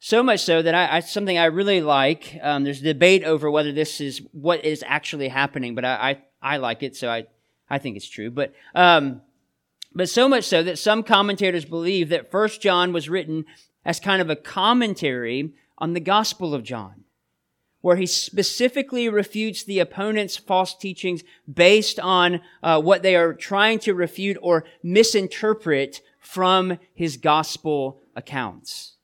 So 0.00 0.22
much 0.22 0.40
so 0.40 0.62
that 0.62 0.74
I, 0.74 0.96
I 0.96 1.00
something 1.00 1.38
I 1.38 1.46
really 1.46 1.80
like. 1.80 2.38
Um, 2.40 2.64
there's 2.64 2.80
debate 2.80 3.24
over 3.24 3.50
whether 3.50 3.72
this 3.72 4.00
is 4.00 4.22
what 4.32 4.64
is 4.64 4.84
actually 4.86 5.28
happening, 5.28 5.74
but 5.74 5.84
I, 5.84 6.22
I, 6.42 6.54
I 6.54 6.56
like 6.58 6.82
it, 6.82 6.96
so 6.96 7.10
I, 7.10 7.26
I 7.68 7.78
think 7.78 7.96
it's 7.96 8.08
true. 8.08 8.30
But 8.30 8.54
um, 8.74 9.22
But 9.94 10.08
so 10.08 10.28
much 10.28 10.44
so 10.44 10.62
that 10.62 10.78
some 10.78 11.02
commentators 11.02 11.64
believe 11.64 12.08
that 12.10 12.30
First 12.30 12.60
John 12.60 12.92
was 12.92 13.08
written 13.08 13.44
as 13.84 14.00
kind 14.00 14.20
of 14.20 14.30
a 14.30 14.36
commentary 14.36 15.52
on 15.78 15.94
the 15.94 16.00
Gospel 16.00 16.54
of 16.54 16.62
John, 16.62 17.04
where 17.80 17.96
he 17.96 18.06
specifically 18.06 19.08
refutes 19.08 19.64
the 19.64 19.78
opponent's 19.78 20.36
false 20.36 20.74
teachings 20.74 21.22
based 21.52 21.98
on 21.98 22.40
uh, 22.62 22.80
what 22.80 23.02
they 23.02 23.16
are 23.16 23.32
trying 23.32 23.78
to 23.80 23.94
refute 23.94 24.36
or 24.42 24.64
misinterpret 24.82 26.00
from 26.20 26.78
his 26.94 27.16
Gospel 27.16 28.00
accounts. 28.14 28.96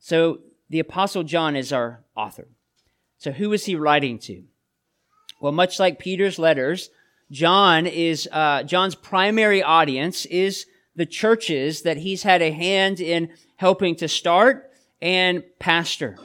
So 0.00 0.40
the 0.68 0.80
Apostle 0.80 1.22
John 1.22 1.54
is 1.54 1.72
our 1.72 2.02
author. 2.16 2.48
So 3.18 3.30
who 3.30 3.52
is 3.52 3.66
he 3.66 3.76
writing 3.76 4.18
to? 4.20 4.42
Well, 5.42 5.50
much 5.50 5.80
like 5.80 5.98
Peter's 5.98 6.38
letters, 6.38 6.90
John 7.32 7.88
is 7.88 8.28
uh, 8.30 8.62
John's 8.62 8.94
primary 8.94 9.60
audience 9.60 10.24
is 10.26 10.66
the 10.94 11.04
churches 11.04 11.82
that 11.82 11.96
he's 11.96 12.22
had 12.22 12.42
a 12.42 12.52
hand 12.52 13.00
in 13.00 13.28
helping 13.56 13.96
to 13.96 14.06
start 14.06 14.70
and 15.00 15.42
pastor. 15.58 16.16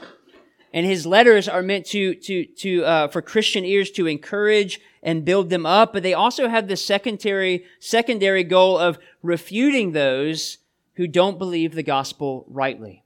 And 0.72 0.86
his 0.86 1.08
letters 1.08 1.50
are 1.50 1.64
meant 1.64 1.88
to 1.88 2.14
to 2.14 2.46
to 2.46 2.86
uh, 2.86 3.08
for 3.08 3.24
Christian 3.24 3.66
ears 3.66 3.90
to 3.92 4.06
encourage 4.06 4.80
and 5.02 5.26
build 5.26 5.50
them 5.50 5.66
up, 5.66 5.94
but 5.94 6.04
they 6.04 6.14
also 6.14 6.48
have 6.48 6.68
the 6.68 6.78
secondary 6.78 7.66
secondary 7.80 8.44
goal 8.44 8.78
of 8.78 9.00
refuting 9.24 9.94
those 9.94 10.60
who 10.94 11.08
don't 11.08 11.40
believe 11.40 11.74
the 11.74 11.82
gospel 11.82 12.46
rightly 12.48 13.04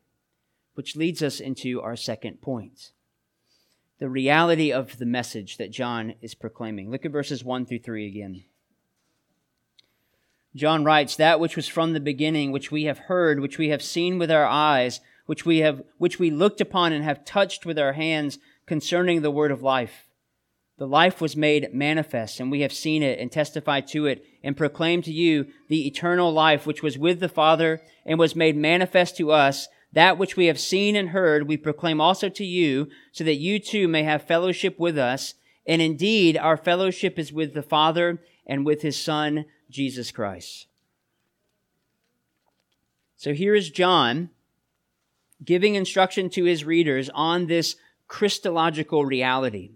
which 0.74 0.96
leads 0.96 1.22
us 1.22 1.40
into 1.40 1.82
our 1.82 1.96
second 1.96 2.42
point 2.42 2.92
the 4.02 4.10
reality 4.10 4.74
of 4.74 4.98
the 4.98 5.06
message 5.06 5.58
that 5.58 5.70
John 5.70 6.16
is 6.22 6.34
proclaiming. 6.34 6.90
Look 6.90 7.06
at 7.06 7.12
verses 7.12 7.44
1 7.44 7.68
through 7.68 7.82
3 7.82 8.08
again. 8.08 8.44
John 10.56 10.84
writes, 10.84 11.16
That 11.16 11.40
which 11.40 11.56
was 11.56 11.68
from 11.68 11.94
the 11.94 12.00
beginning, 12.00 12.52
which 12.52 12.72
we 12.72 12.86
have 12.86 12.98
heard, 12.98 13.40
which 13.40 13.60
we 13.60 13.70
have 13.70 13.84
seen 13.84 14.18
with 14.18 14.32
our 14.32 14.48
eyes, 14.48 15.02
which 15.28 15.46
we 15.46 15.60
have, 15.60 15.84
which 16.00 16.18
we 16.18 16.32
looked 16.32 16.60
upon 16.60 16.94
and 16.94 17.04
have 17.04 17.24
touched 17.24 17.64
with 17.64 17.78
our 17.78 17.94
hands 17.94 18.40
concerning 18.66 19.22
the 19.22 19.30
word 19.30 19.52
of 19.52 19.62
life. 19.62 20.08
The 20.80 20.88
life 20.88 21.22
was 21.22 21.38
made 21.38 21.72
manifest, 21.72 22.40
and 22.40 22.50
we 22.50 22.62
have 22.62 22.74
seen 22.74 23.04
it 23.04 23.20
and 23.20 23.32
testified 23.32 23.86
to 23.90 24.08
it 24.08 24.26
and 24.44 24.58
proclaimed 24.58 25.04
to 25.04 25.14
you 25.14 25.46
the 25.68 25.86
eternal 25.86 26.34
life 26.34 26.66
which 26.66 26.82
was 26.82 26.98
with 26.98 27.20
the 27.20 27.30
Father 27.30 27.82
and 28.04 28.18
was 28.18 28.36
made 28.36 28.58
manifest 28.58 29.16
to 29.18 29.32
us. 29.32 29.68
That 29.94 30.18
which 30.18 30.38
we 30.38 30.46
have 30.46 30.60
seen 30.60 30.96
and 30.96 31.10
heard, 31.10 31.48
we 31.48 31.58
proclaim 31.58 32.00
also 32.00 32.30
to 32.30 32.46
you, 32.46 32.88
so 33.12 33.24
that 33.24 33.36
you 33.36 33.60
too 33.60 33.88
may 33.88 34.04
have 34.04 34.24
fellowship 34.24 34.80
with 34.80 34.98
us. 34.98 35.34
And 35.66 35.82
indeed, 35.82 36.38
our 36.38 36.58
fellowship 36.58 37.20
is 37.20 37.34
with 37.34 37.54
the 37.54 37.62
Father 37.62 38.22
and 38.46 38.66
with 38.66 38.82
his 38.82 39.02
Son, 39.02 39.46
Jesus 39.70 40.12
Christ. 40.12 40.68
So 43.18 43.34
here 43.34 43.54
is 43.54 43.70
John 43.70 44.30
giving 45.44 45.76
instruction 45.76 46.30
to 46.32 46.44
his 46.44 46.66
readers 46.66 47.10
on 47.14 47.48
this 47.48 47.76
Christological 48.08 49.06
reality. 49.06 49.72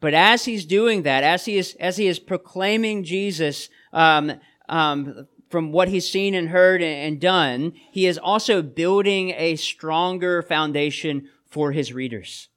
But 0.00 0.14
as 0.14 0.44
he's 0.44 0.64
doing 0.64 1.02
that, 1.02 1.22
as 1.22 1.44
he 1.44 1.58
is, 1.58 1.76
as 1.78 1.96
he 1.96 2.08
is 2.08 2.18
proclaiming 2.18 3.04
Jesus, 3.04 3.68
um, 3.92 4.32
um, 4.68 5.28
from 5.52 5.70
what 5.70 5.88
he's 5.88 6.10
seen 6.10 6.34
and 6.34 6.48
heard 6.48 6.82
and 6.82 7.20
done, 7.20 7.74
he 7.90 8.06
is 8.06 8.16
also 8.16 8.62
building 8.62 9.34
a 9.36 9.54
stronger 9.56 10.40
foundation 10.40 11.28
for 11.46 11.72
his 11.72 11.92
readers. 11.92 12.48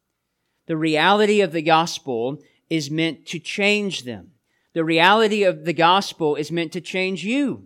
The 0.67 0.77
reality 0.77 1.41
of 1.41 1.51
the 1.51 1.61
gospel 1.61 2.41
is 2.69 2.89
meant 2.89 3.25
to 3.27 3.37
change 3.37 4.03
them. 4.03 4.31
The 4.73 4.85
reality 4.85 5.43
of 5.43 5.65
the 5.65 5.73
gospel 5.73 6.37
is 6.37 6.53
meant 6.53 6.71
to 6.71 6.79
change 6.79 7.25
you. 7.25 7.65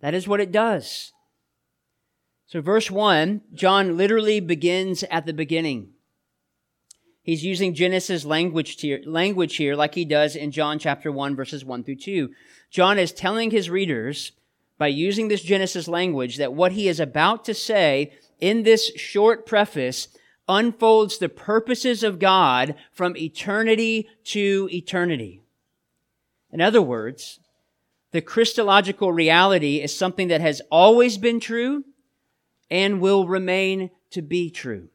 That 0.00 0.14
is 0.14 0.28
what 0.28 0.40
it 0.40 0.52
does. 0.52 1.12
So 2.46 2.60
verse 2.60 2.88
1, 2.88 3.40
John 3.52 3.96
literally 3.96 4.38
begins 4.38 5.02
at 5.10 5.26
the 5.26 5.32
beginning. 5.32 5.88
He's 7.26 7.44
using 7.44 7.74
Genesis 7.74 8.24
language 8.24 8.80
here, 8.80 9.02
language 9.04 9.56
here 9.56 9.74
like 9.74 9.96
he 9.96 10.04
does 10.04 10.36
in 10.36 10.52
John 10.52 10.78
chapter 10.78 11.10
1 11.10 11.34
verses 11.34 11.64
1 11.64 11.82
through 11.82 11.96
2. 11.96 12.30
John 12.70 13.00
is 13.00 13.10
telling 13.10 13.50
his 13.50 13.68
readers 13.68 14.30
by 14.78 14.86
using 14.86 15.26
this 15.26 15.42
Genesis 15.42 15.88
language 15.88 16.36
that 16.36 16.54
what 16.54 16.70
he 16.70 16.86
is 16.86 17.00
about 17.00 17.44
to 17.46 17.52
say 17.52 18.12
in 18.40 18.62
this 18.62 18.94
short 18.94 19.44
preface 19.44 20.06
unfolds 20.48 21.18
the 21.18 21.28
purposes 21.28 22.04
of 22.04 22.20
God 22.20 22.76
from 22.92 23.16
eternity 23.16 24.08
to 24.26 24.68
eternity. 24.72 25.40
In 26.52 26.60
other 26.60 26.80
words, 26.80 27.40
the 28.12 28.22
Christological 28.22 29.12
reality 29.12 29.80
is 29.80 29.92
something 29.92 30.28
that 30.28 30.40
has 30.40 30.62
always 30.70 31.18
been 31.18 31.40
true 31.40 31.84
and 32.70 33.00
will 33.00 33.26
remain 33.26 33.90
to 34.10 34.22
be 34.22 34.48
true. 34.48 34.90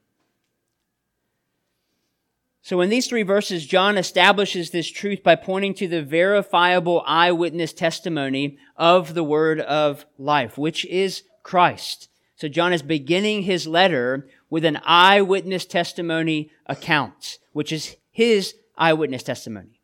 So 2.64 2.82
in 2.82 2.90
these 2.90 3.08
three 3.08 3.24
verses, 3.24 3.66
John 3.66 3.98
establishes 3.98 4.70
this 4.70 4.90
truth 4.90 5.24
by 5.24 5.36
pointing 5.36 5.74
to 5.76 5.88
the 5.88 6.04
verifiable 6.04 7.04
eyewitness 7.08 7.74
testimony 7.74 8.58
of 8.78 9.16
the 9.16 9.24
word 9.24 9.60
of 9.60 10.06
life, 10.18 10.58
which 10.58 10.86
is 10.86 11.24
Christ. 11.42 12.08
So 12.36 12.48
John 12.48 12.72
is 12.72 12.84
beginning 12.84 13.44
his 13.44 13.68
letter 13.68 14.28
with 14.50 14.64
an 14.64 14.80
eyewitness 14.86 15.66
testimony 15.66 16.52
account, 16.68 17.40
which 17.52 17.72
is 17.72 17.96
his 18.12 18.56
eyewitness 18.78 19.24
testimony. 19.24 19.80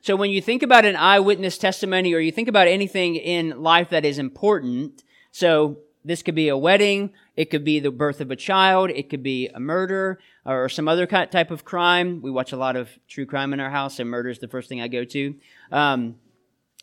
So 0.00 0.16
when 0.16 0.30
you 0.30 0.40
think 0.40 0.62
about 0.62 0.84
an 0.84 0.96
eyewitness 0.96 1.58
testimony 1.58 2.14
or 2.14 2.20
you 2.20 2.32
think 2.32 2.48
about 2.48 2.68
anything 2.68 3.16
in 3.16 3.62
life 3.62 3.90
that 3.90 4.04
is 4.04 4.18
important, 4.18 5.02
so 5.30 5.78
this 6.04 6.22
could 6.22 6.34
be 6.34 6.48
a 6.48 6.56
wedding, 6.56 7.12
it 7.36 7.50
could 7.50 7.64
be 7.64 7.80
the 7.80 7.90
birth 7.90 8.20
of 8.20 8.30
a 8.30 8.36
child, 8.36 8.90
it 8.90 9.10
could 9.10 9.22
be 9.22 9.48
a 9.48 9.60
murder 9.60 10.18
or 10.46 10.68
some 10.68 10.88
other 10.88 11.06
type 11.06 11.50
of 11.50 11.64
crime. 11.64 12.22
We 12.22 12.30
watch 12.30 12.52
a 12.52 12.56
lot 12.56 12.76
of 12.76 12.90
true 13.08 13.26
crime 13.26 13.52
in 13.52 13.60
our 13.60 13.70
house, 13.70 13.98
and 13.98 14.08
murder 14.08 14.30
is 14.30 14.38
the 14.38 14.48
first 14.48 14.68
thing 14.68 14.80
I 14.80 14.88
go 14.88 15.04
to. 15.04 15.34
Um, 15.70 16.16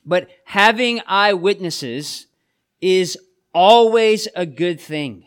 but 0.06 0.30
having 0.46 1.02
eyewitnesses 1.08 2.28
is 2.80 3.18
always 3.54 4.28
a 4.36 4.46
good 4.46 4.80
thing. 4.80 5.26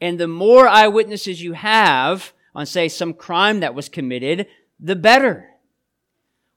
And 0.00 0.18
the 0.18 0.28
more 0.28 0.68
eyewitnesses 0.68 1.42
you 1.42 1.54
have 1.54 2.32
on, 2.54 2.66
say, 2.66 2.88
some 2.88 3.12
crime 3.12 3.60
that 3.60 3.74
was 3.74 3.88
committed, 3.88 4.46
the 4.78 4.96
better. 4.96 5.50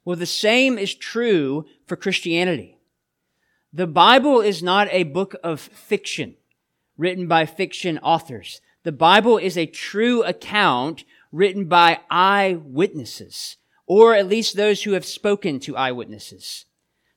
Well, 0.06 0.16
the 0.16 0.26
same 0.26 0.78
is 0.78 0.94
true 0.94 1.66
for 1.86 1.96
Christianity. 1.96 2.77
The 3.74 3.88
Bible 3.88 4.42
is 4.42 4.64
not 4.64 4.88
a 4.92 5.04
book 5.04 5.36
of 5.44 5.60
fiction 5.60 6.36
written 6.98 7.28
by 7.28 7.46
fiction 7.46 8.00
authors. 8.00 8.62
The 8.84 8.92
Bible 8.92 9.38
is 9.38 9.58
a 9.58 9.66
true 9.66 10.24
account 10.24 11.04
written 11.32 11.66
by 11.66 12.00
eyewitnesses, 12.10 13.58
or 13.86 14.16
at 14.16 14.28
least 14.28 14.56
those 14.56 14.84
who 14.84 14.94
have 14.94 15.06
spoken 15.06 15.60
to 15.62 15.76
eyewitnesses. 15.76 16.66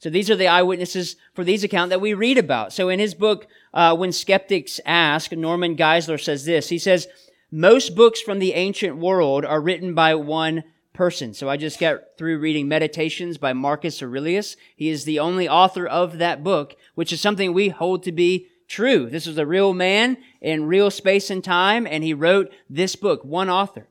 So 0.00 0.10
these 0.10 0.30
are 0.30 0.36
the 0.36 0.48
eyewitnesses 0.48 1.16
for 1.34 1.44
these 1.44 1.62
accounts 1.62 1.90
that 1.90 2.00
we 2.00 2.14
read 2.14 2.38
about. 2.38 2.72
So 2.72 2.88
in 2.88 2.98
his 2.98 3.14
book, 3.14 3.46
uh, 3.72 3.94
When 3.96 4.12
Skeptics 4.12 4.80
Ask, 4.84 5.32
Norman 5.32 5.76
Geisler 5.76 6.20
says 6.20 6.44
this. 6.44 6.68
He 6.68 6.78
says, 6.78 7.06
most 7.52 7.94
books 7.94 8.20
from 8.20 8.38
the 8.38 8.54
ancient 8.54 8.96
world 8.96 9.44
are 9.44 9.60
written 9.60 9.94
by 9.94 10.14
one 10.14 10.64
person. 10.92 11.34
So 11.34 11.48
I 11.48 11.56
just 11.56 11.78
got 11.78 12.00
through 12.18 12.38
reading 12.38 12.68
Meditations 12.68 13.38
by 13.38 13.52
Marcus 13.52 14.02
Aurelius. 14.02 14.56
He 14.76 14.88
is 14.88 15.04
the 15.04 15.18
only 15.18 15.48
author 15.48 15.86
of 15.86 16.18
that 16.18 16.44
book, 16.44 16.74
which 16.94 17.12
is 17.12 17.20
something 17.20 17.52
we 17.52 17.68
hold 17.68 18.02
to 18.04 18.12
be 18.12 18.48
true. 18.68 19.08
This 19.08 19.26
was 19.26 19.38
a 19.38 19.46
real 19.46 19.74
man 19.74 20.16
in 20.40 20.66
real 20.66 20.90
space 20.90 21.30
and 21.30 21.42
time, 21.42 21.86
and 21.86 22.04
he 22.04 22.14
wrote 22.14 22.52
this 22.68 22.96
book, 22.96 23.24
one 23.24 23.50
author. 23.50 23.88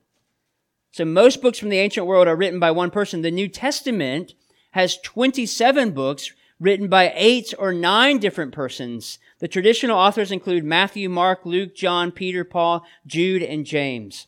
So 0.92 1.06
most 1.06 1.42
books 1.42 1.60
from 1.60 1.70
the 1.70 1.78
ancient 1.78 2.08
world 2.08 2.28
are 2.28 2.36
written 2.36 2.60
by 2.60 2.72
one 2.72 2.90
person. 2.90 3.22
The 3.22 3.30
New 3.30 3.48
Testament 3.48 4.34
has 4.72 4.98
27 4.98 5.92
books 5.92 6.32
written 6.60 6.88
by 6.88 7.14
eight 7.16 7.54
or 7.58 7.74
nine 7.74 8.20
different 8.20 8.54
persons. 8.54 9.20
The 9.40 9.48
traditional 9.48 9.98
authors 9.98 10.32
include 10.32 10.64
Matthew, 10.64 11.10
Mark, 11.10 11.46
Luke, 11.46 11.76
John, 11.76 12.12
Peter, 12.12 12.44
Paul, 12.44 12.86
Jude, 13.06 13.44
and 13.44 13.66
James. 13.66 14.28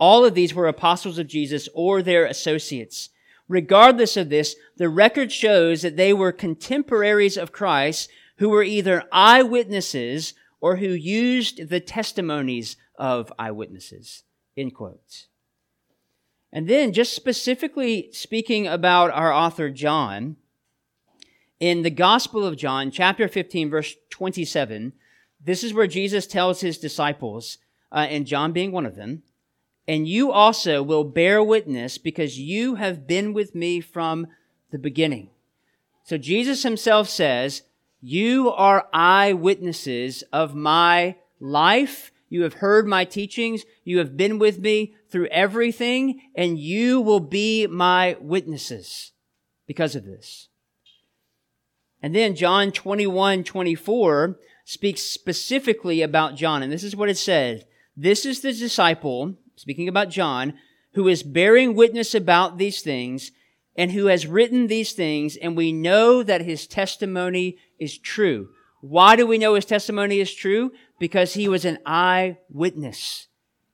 All 0.00 0.24
of 0.24 0.34
these 0.34 0.54
were 0.54 0.66
apostles 0.66 1.18
of 1.18 1.28
Jesus 1.28 1.68
or 1.74 2.02
their 2.02 2.24
associates. 2.24 3.10
Regardless 3.48 4.16
of 4.16 4.30
this, 4.30 4.56
the 4.76 4.88
record 4.88 5.30
shows 5.30 5.82
that 5.82 5.96
they 5.96 6.12
were 6.12 6.32
contemporaries 6.32 7.36
of 7.36 7.52
Christ 7.52 8.10
who 8.38 8.48
were 8.48 8.62
either 8.62 9.04
eyewitnesses 9.12 10.32
or 10.60 10.76
who 10.76 10.88
used 10.88 11.68
the 11.68 11.80
testimonies 11.80 12.76
of 12.96 13.32
eyewitnesses. 13.38 14.24
End 14.56 14.74
quotes. 14.74 15.26
And 16.52 16.66
then, 16.66 16.92
just 16.92 17.14
specifically 17.14 18.08
speaking 18.12 18.66
about 18.66 19.10
our 19.10 19.32
author 19.32 19.70
John, 19.70 20.36
in 21.60 21.82
the 21.82 21.90
Gospel 21.90 22.46
of 22.46 22.56
John, 22.56 22.90
chapter 22.90 23.28
15, 23.28 23.68
verse 23.70 23.94
27, 24.08 24.94
this 25.44 25.62
is 25.62 25.74
where 25.74 25.86
Jesus 25.86 26.26
tells 26.26 26.60
his 26.60 26.78
disciples, 26.78 27.58
uh, 27.92 28.06
and 28.08 28.26
John 28.26 28.52
being 28.52 28.72
one 28.72 28.86
of 28.86 28.96
them, 28.96 29.22
and 29.90 30.06
you 30.06 30.30
also 30.30 30.84
will 30.84 31.02
bear 31.02 31.42
witness 31.42 31.98
because 31.98 32.38
you 32.38 32.76
have 32.76 33.08
been 33.08 33.32
with 33.32 33.56
me 33.56 33.80
from 33.80 34.28
the 34.70 34.78
beginning. 34.78 35.30
So 36.04 36.16
Jesus 36.16 36.62
himself 36.62 37.08
says, 37.08 37.62
You 38.00 38.52
are 38.52 38.86
eyewitnesses 38.92 40.22
of 40.32 40.54
my 40.54 41.16
life. 41.40 42.12
You 42.28 42.44
have 42.44 42.54
heard 42.54 42.86
my 42.86 43.04
teachings. 43.04 43.64
You 43.82 43.98
have 43.98 44.16
been 44.16 44.38
with 44.38 44.60
me 44.60 44.94
through 45.08 45.26
everything, 45.26 46.20
and 46.36 46.56
you 46.56 47.00
will 47.00 47.18
be 47.18 47.66
my 47.66 48.16
witnesses 48.20 49.10
because 49.66 49.96
of 49.96 50.04
this. 50.04 50.50
And 52.00 52.14
then 52.14 52.36
John 52.36 52.70
21, 52.70 53.42
24 53.42 54.38
speaks 54.64 55.02
specifically 55.02 56.00
about 56.00 56.36
John. 56.36 56.62
And 56.62 56.70
this 56.70 56.84
is 56.84 56.94
what 56.94 57.08
it 57.08 57.18
says. 57.18 57.64
This 57.96 58.24
is 58.24 58.40
the 58.40 58.52
disciple, 58.52 59.34
speaking 59.60 59.88
about 59.88 60.08
John, 60.08 60.54
who 60.94 61.06
is 61.06 61.22
bearing 61.22 61.74
witness 61.74 62.14
about 62.14 62.56
these 62.56 62.80
things 62.80 63.30
and 63.76 63.92
who 63.92 64.06
has 64.06 64.26
written 64.26 64.68
these 64.68 64.92
things. 64.92 65.36
And 65.36 65.54
we 65.54 65.70
know 65.70 66.22
that 66.22 66.40
his 66.40 66.66
testimony 66.66 67.58
is 67.78 67.98
true. 67.98 68.48
Why 68.80 69.16
do 69.16 69.26
we 69.26 69.36
know 69.36 69.52
his 69.52 69.66
testimony 69.66 70.18
is 70.18 70.32
true? 70.34 70.72
Because 70.98 71.34
he 71.34 71.46
was 71.46 71.66
an 71.66 71.76
eyewitness. 71.84 73.28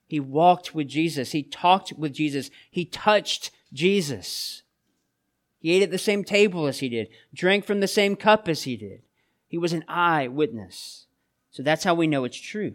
He 0.08 0.18
walked 0.18 0.74
with 0.74 0.88
Jesus. 0.88 1.30
He 1.30 1.44
talked 1.44 1.92
with 1.92 2.12
Jesus. 2.12 2.50
He 2.68 2.84
touched 2.84 3.52
Jesus. 3.72 4.64
He 5.60 5.70
ate 5.70 5.84
at 5.84 5.92
the 5.92 5.98
same 5.98 6.24
table 6.24 6.66
as 6.66 6.80
he 6.80 6.88
did, 6.88 7.06
drank 7.32 7.64
from 7.64 7.78
the 7.78 7.86
same 7.86 8.16
cup 8.16 8.48
as 8.48 8.64
he 8.64 8.76
did. 8.76 9.02
He 9.46 9.56
was 9.56 9.72
an 9.72 9.84
eyewitness. 9.86 11.06
So 11.52 11.62
that's 11.62 11.84
how 11.84 11.94
we 11.94 12.08
know 12.08 12.24
it's 12.24 12.40
true. 12.40 12.74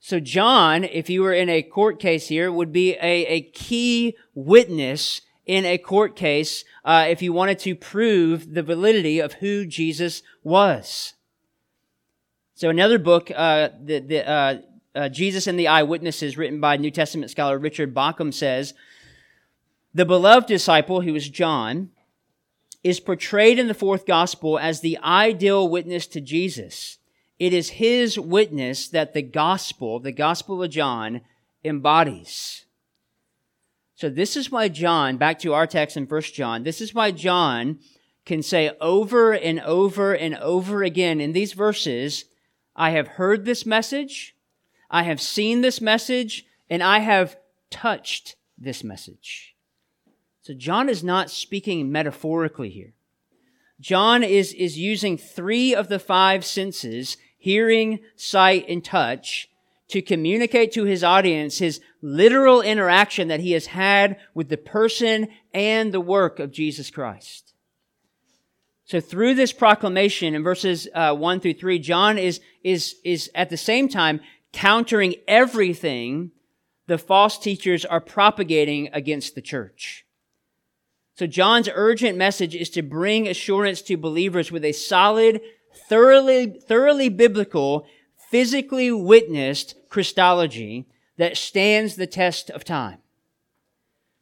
So 0.00 0.18
John, 0.18 0.82
if 0.84 1.10
you 1.10 1.20
were 1.20 1.34
in 1.34 1.50
a 1.50 1.62
court 1.62 2.00
case 2.00 2.28
here, 2.28 2.50
would 2.50 2.72
be 2.72 2.94
a, 2.94 3.26
a 3.26 3.42
key 3.42 4.16
witness 4.34 5.20
in 5.44 5.66
a 5.66 5.76
court 5.76 6.16
case 6.16 6.64
uh, 6.84 7.06
if 7.08 7.20
you 7.20 7.34
wanted 7.34 7.58
to 7.60 7.74
prove 7.74 8.54
the 8.54 8.62
validity 8.62 9.20
of 9.20 9.34
who 9.34 9.66
Jesus 9.66 10.22
was. 10.42 11.12
So 12.54 12.70
another 12.70 12.98
book, 12.98 13.30
uh, 13.34 13.68
the, 13.82 13.98
the 14.00 14.28
uh, 14.28 14.58
uh 14.94 15.08
Jesus 15.10 15.46
and 15.46 15.58
the 15.58 15.68
Eyewitnesses, 15.68 16.38
written 16.38 16.60
by 16.60 16.76
New 16.76 16.90
Testament 16.90 17.30
scholar 17.30 17.58
Richard 17.58 17.94
Bauckham, 17.94 18.32
says, 18.32 18.74
the 19.92 20.06
beloved 20.06 20.46
disciple, 20.46 21.00
who 21.00 21.14
is 21.14 21.28
John, 21.28 21.90
is 22.82 23.00
portrayed 23.00 23.58
in 23.58 23.66
the 23.66 23.74
fourth 23.74 24.06
gospel 24.06 24.58
as 24.58 24.80
the 24.80 24.98
ideal 24.98 25.68
witness 25.68 26.06
to 26.08 26.20
Jesus. 26.20 26.98
It 27.40 27.54
is 27.54 27.70
his 27.70 28.18
witness 28.18 28.86
that 28.88 29.14
the 29.14 29.22
gospel, 29.22 29.98
the 29.98 30.12
gospel 30.12 30.62
of 30.62 30.70
John, 30.70 31.22
embodies. 31.64 32.66
So 33.94 34.10
this 34.10 34.36
is 34.36 34.52
why 34.52 34.68
John, 34.68 35.16
back 35.16 35.38
to 35.40 35.54
our 35.54 35.66
text 35.66 35.96
in 35.96 36.04
1 36.04 36.22
John, 36.22 36.64
this 36.64 36.82
is 36.82 36.94
why 36.94 37.10
John 37.10 37.78
can 38.26 38.42
say 38.42 38.70
over 38.78 39.32
and 39.32 39.58
over 39.60 40.14
and 40.14 40.36
over 40.36 40.82
again 40.82 41.18
in 41.18 41.32
these 41.32 41.54
verses, 41.54 42.26
I 42.76 42.90
have 42.90 43.08
heard 43.08 43.46
this 43.46 43.64
message, 43.64 44.36
I 44.90 45.04
have 45.04 45.20
seen 45.20 45.62
this 45.62 45.80
message, 45.80 46.44
and 46.68 46.82
I 46.82 46.98
have 46.98 47.36
touched 47.70 48.36
this 48.58 48.84
message. 48.84 49.56
So 50.42 50.52
John 50.52 50.90
is 50.90 51.02
not 51.02 51.30
speaking 51.30 51.90
metaphorically 51.90 52.68
here. 52.68 52.92
John 53.80 54.22
is, 54.22 54.52
is 54.52 54.78
using 54.78 55.16
three 55.16 55.74
of 55.74 55.88
the 55.88 55.98
five 55.98 56.44
senses, 56.44 57.16
hearing, 57.40 57.98
sight, 58.14 58.66
and 58.68 58.84
touch, 58.84 59.48
to 59.88 60.00
communicate 60.00 60.70
to 60.72 60.84
his 60.84 61.02
audience 61.02 61.58
his 61.58 61.80
literal 62.00 62.60
interaction 62.60 63.26
that 63.26 63.40
he 63.40 63.52
has 63.52 63.66
had 63.66 64.16
with 64.34 64.48
the 64.48 64.56
person 64.56 65.26
and 65.52 65.92
the 65.92 66.00
work 66.00 66.38
of 66.38 66.52
Jesus 66.52 66.90
Christ. 66.90 67.52
So 68.84 69.00
through 69.00 69.34
this 69.34 69.52
proclamation 69.52 70.34
in 70.34 70.42
verses 70.42 70.86
uh, 70.94 71.14
1 71.14 71.40
through 71.40 71.54
3, 71.54 71.78
John 71.80 72.18
is, 72.18 72.40
is, 72.62 72.96
is 73.04 73.30
at 73.34 73.50
the 73.50 73.56
same 73.56 73.88
time 73.88 74.20
countering 74.52 75.14
everything 75.26 76.30
the 76.86 76.98
false 76.98 77.38
teachers 77.38 77.84
are 77.84 78.00
propagating 78.00 78.88
against 78.92 79.34
the 79.34 79.42
church. 79.42 80.04
So 81.14 81.26
John's 81.26 81.68
urgent 81.72 82.16
message 82.16 82.54
is 82.56 82.70
to 82.70 82.82
bring 82.82 83.28
assurance 83.28 83.82
to 83.82 83.96
believers 83.96 84.50
with 84.50 84.64
a 84.64 84.72
solid, 84.72 85.40
thoroughly, 85.74 86.46
thoroughly 86.46 87.08
biblical, 87.08 87.86
physically 88.30 88.90
witnessed 88.92 89.74
Christology 89.88 90.86
that 91.16 91.36
stands 91.36 91.96
the 91.96 92.06
test 92.06 92.50
of 92.50 92.64
time. 92.64 92.98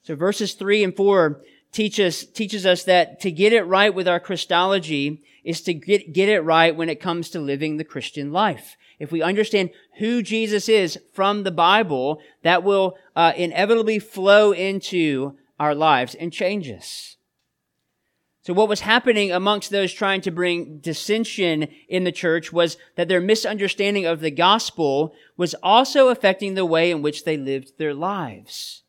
So 0.03 0.17
verses 0.17 0.55
three 0.55 0.83
and 0.83 0.97
four 0.97 1.43
teach 1.73 2.01
us, 2.01 2.25
teaches 2.25 2.65
us 2.65 2.85
that 2.85 3.21
to 3.21 3.31
get 3.31 3.53
it 3.53 3.65
right 3.65 3.95
with 3.95 4.09
our 4.09 4.21
Christology 4.21 5.23
is 5.45 5.61
to 5.63 5.75
get, 5.75 6.13
get 6.13 6.29
it 6.29 6.41
right 6.41 6.75
when 6.75 6.89
it 6.89 7.01
comes 7.01 7.31
to 7.31 7.41
living 7.41 7.77
the 7.77 7.85
Christian 7.85 8.33
life. 8.33 8.77
If 8.99 9.13
we 9.13 9.23
understand 9.23 9.71
who 9.99 10.23
Jesus 10.23 10.69
is 10.69 10.99
from 11.13 11.45
the 11.45 11.53
Bible, 11.53 12.21
that 12.43 12.65
will 12.65 12.97
uh, 13.15 13.33
inevitably 13.37 13.99
flow 13.99 14.53
into 14.53 15.37
our 15.61 15.75
lives 15.75 16.15
and 16.15 16.33
change 16.33 16.69
us. 16.71 17.18
So 18.49 18.55
what 18.55 18.71
was 18.71 18.81
happening 18.81 19.31
amongst 19.31 19.69
those 19.69 19.93
trying 19.93 20.23
to 20.23 20.31
bring 20.31 20.79
dissension 20.79 21.69
in 21.87 22.05
the 22.05 22.11
church 22.11 22.51
was 22.51 22.79
that 22.95 23.07
their 23.07 23.21
misunderstanding 23.21 24.07
of 24.07 24.21
the 24.21 24.31
gospel 24.31 25.13
was 25.37 25.55
also 25.63 26.09
affecting 26.09 26.55
the 26.55 26.65
way 26.65 26.91
in 26.91 27.03
which 27.03 27.25
they 27.25 27.37
lived 27.37 27.77
their 27.77 27.93
lives. 27.93 28.85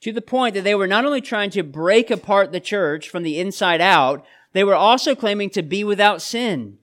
To 0.00 0.12
the 0.12 0.20
point 0.20 0.56
that 0.56 0.64
they 0.64 0.74
were 0.74 0.88
not 0.88 1.04
only 1.04 1.20
trying 1.20 1.50
to 1.50 1.62
break 1.62 2.10
apart 2.10 2.50
the 2.50 2.58
church 2.58 3.08
from 3.08 3.22
the 3.22 3.38
inside 3.38 3.80
out, 3.80 4.26
they 4.52 4.64
were 4.64 4.74
also 4.74 5.14
claiming 5.14 5.50
to 5.50 5.62
be 5.62 5.84
without 5.84 6.20
sin. 6.20 6.78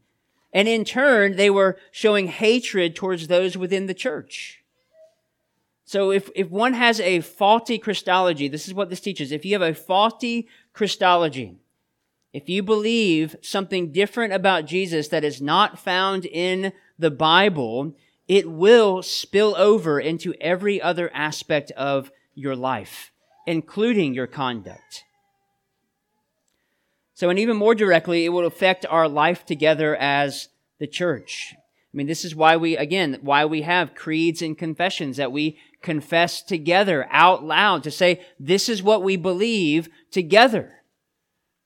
And 0.53 0.69
in 0.69 0.85
turn, 0.85 1.35
they 1.35 1.49
were 1.49 1.77
showing 1.91 2.27
hatred 2.27 2.95
towards 2.95 3.27
those 3.27 3.57
within 3.57 3.88
the 3.88 3.93
church. 3.93 4.63
So 5.83 6.12
if, 6.12 6.29
if 6.33 6.49
one 6.49 6.75
has 6.75 7.01
a 7.01 7.19
faulty 7.19 7.77
Christology, 7.77 8.47
this 8.47 8.69
is 8.69 8.73
what 8.73 8.89
this 8.89 9.01
teaches. 9.01 9.33
If 9.33 9.43
you 9.43 9.59
have 9.59 9.69
a 9.69 9.73
faulty 9.73 10.47
Christology, 10.71 11.57
if 12.31 12.47
you 12.47 12.61
believe 12.61 13.35
something 13.41 13.91
different 13.91 14.33
about 14.33 14.65
Jesus 14.65 15.07
that 15.07 15.23
is 15.23 15.41
not 15.41 15.79
found 15.79 16.25
in 16.25 16.73
the 16.97 17.09
Bible, 17.09 17.95
it 18.27 18.49
will 18.49 19.01
spill 19.01 19.55
over 19.57 19.99
into 19.99 20.35
every 20.39 20.79
other 20.79 21.09
aspect 21.13 21.71
of 21.71 22.11
your 22.35 22.55
life, 22.55 23.11
including 23.47 24.13
your 24.13 24.27
conduct. 24.27 25.05
So, 27.15 27.29
and 27.29 27.39
even 27.39 27.57
more 27.57 27.75
directly, 27.75 28.25
it 28.25 28.29
will 28.29 28.45
affect 28.45 28.85
our 28.85 29.09
life 29.09 29.45
together 29.45 29.95
as 29.95 30.49
the 30.77 30.87
church. 30.87 31.53
I 31.55 31.97
mean, 31.97 32.05
this 32.05 32.23
is 32.23 32.35
why 32.35 32.55
we, 32.55 32.77
again, 32.77 33.17
why 33.21 33.45
we 33.45 33.63
have 33.63 33.95
creeds 33.95 34.43
and 34.43 34.55
confessions 34.55 35.17
that 35.17 35.31
we 35.31 35.57
confess 35.81 36.43
together 36.43 37.07
out 37.09 37.43
loud 37.43 37.83
to 37.83 37.91
say, 37.91 38.21
this 38.39 38.69
is 38.69 38.83
what 38.83 39.01
we 39.01 39.17
believe 39.17 39.89
together 40.11 40.78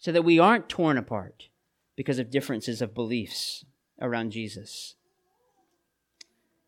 so 0.03 0.11
that 0.11 0.23
we 0.23 0.37
aren't 0.37 0.67
torn 0.67 0.97
apart 0.97 1.47
because 1.95 2.19
of 2.19 2.29
differences 2.29 2.81
of 2.81 2.93
beliefs 2.93 3.63
around 4.01 4.31
Jesus. 4.31 4.95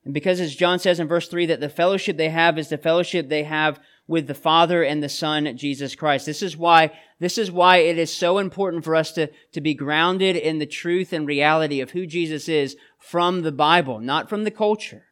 And 0.06 0.13
because, 0.13 0.39
as 0.39 0.56
John 0.56 0.80
says 0.80 1.00
in 1.00 1.08
verse 1.08 1.28
3, 1.28 1.48
that 1.48 1.60
the 1.60 1.67
fellowship 1.67 2.15
they 2.15 2.30
have 2.30 2.58
is 2.58 2.69
the 2.69 2.78
fellowship 2.78 3.28
they 3.28 3.43
have 3.43 3.80
with 4.08 4.28
the 4.28 4.36
Father 4.36 4.84
and 4.84 5.02
the 5.02 5.10
Son, 5.10 5.58
Jesus 5.58 5.95
Christ. 5.95 6.28
This 6.28 6.43
is 6.43 6.56
why, 6.56 6.91
this 7.19 7.38
is 7.38 7.52
why 7.52 7.78
it 7.78 7.98
is 7.98 8.15
so 8.15 8.38
important 8.38 8.86
for 8.86 8.95
us 8.95 9.12
to, 9.13 9.30
to 9.52 9.62
be 9.62 9.74
grounded 9.74 10.36
in 10.36 10.60
the 10.60 10.67
truth 10.67 11.12
and 11.12 11.28
reality 11.28 11.82
of 11.82 11.91
who 11.91 12.06
Jesus 12.06 12.48
is 12.48 12.78
from 13.00 13.41
the 13.41 13.52
Bible, 13.52 14.00
not 14.00 14.30
from 14.30 14.43
the 14.43 14.52
culture, 14.52 15.08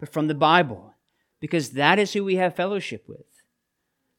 but 0.00 0.12
from 0.12 0.26
the 0.26 0.34
Bible 0.34 0.90
because 1.40 1.70
that 1.70 1.98
is 1.98 2.12
who 2.12 2.22
we 2.22 2.36
have 2.36 2.54
fellowship 2.54 3.04
with. 3.08 3.24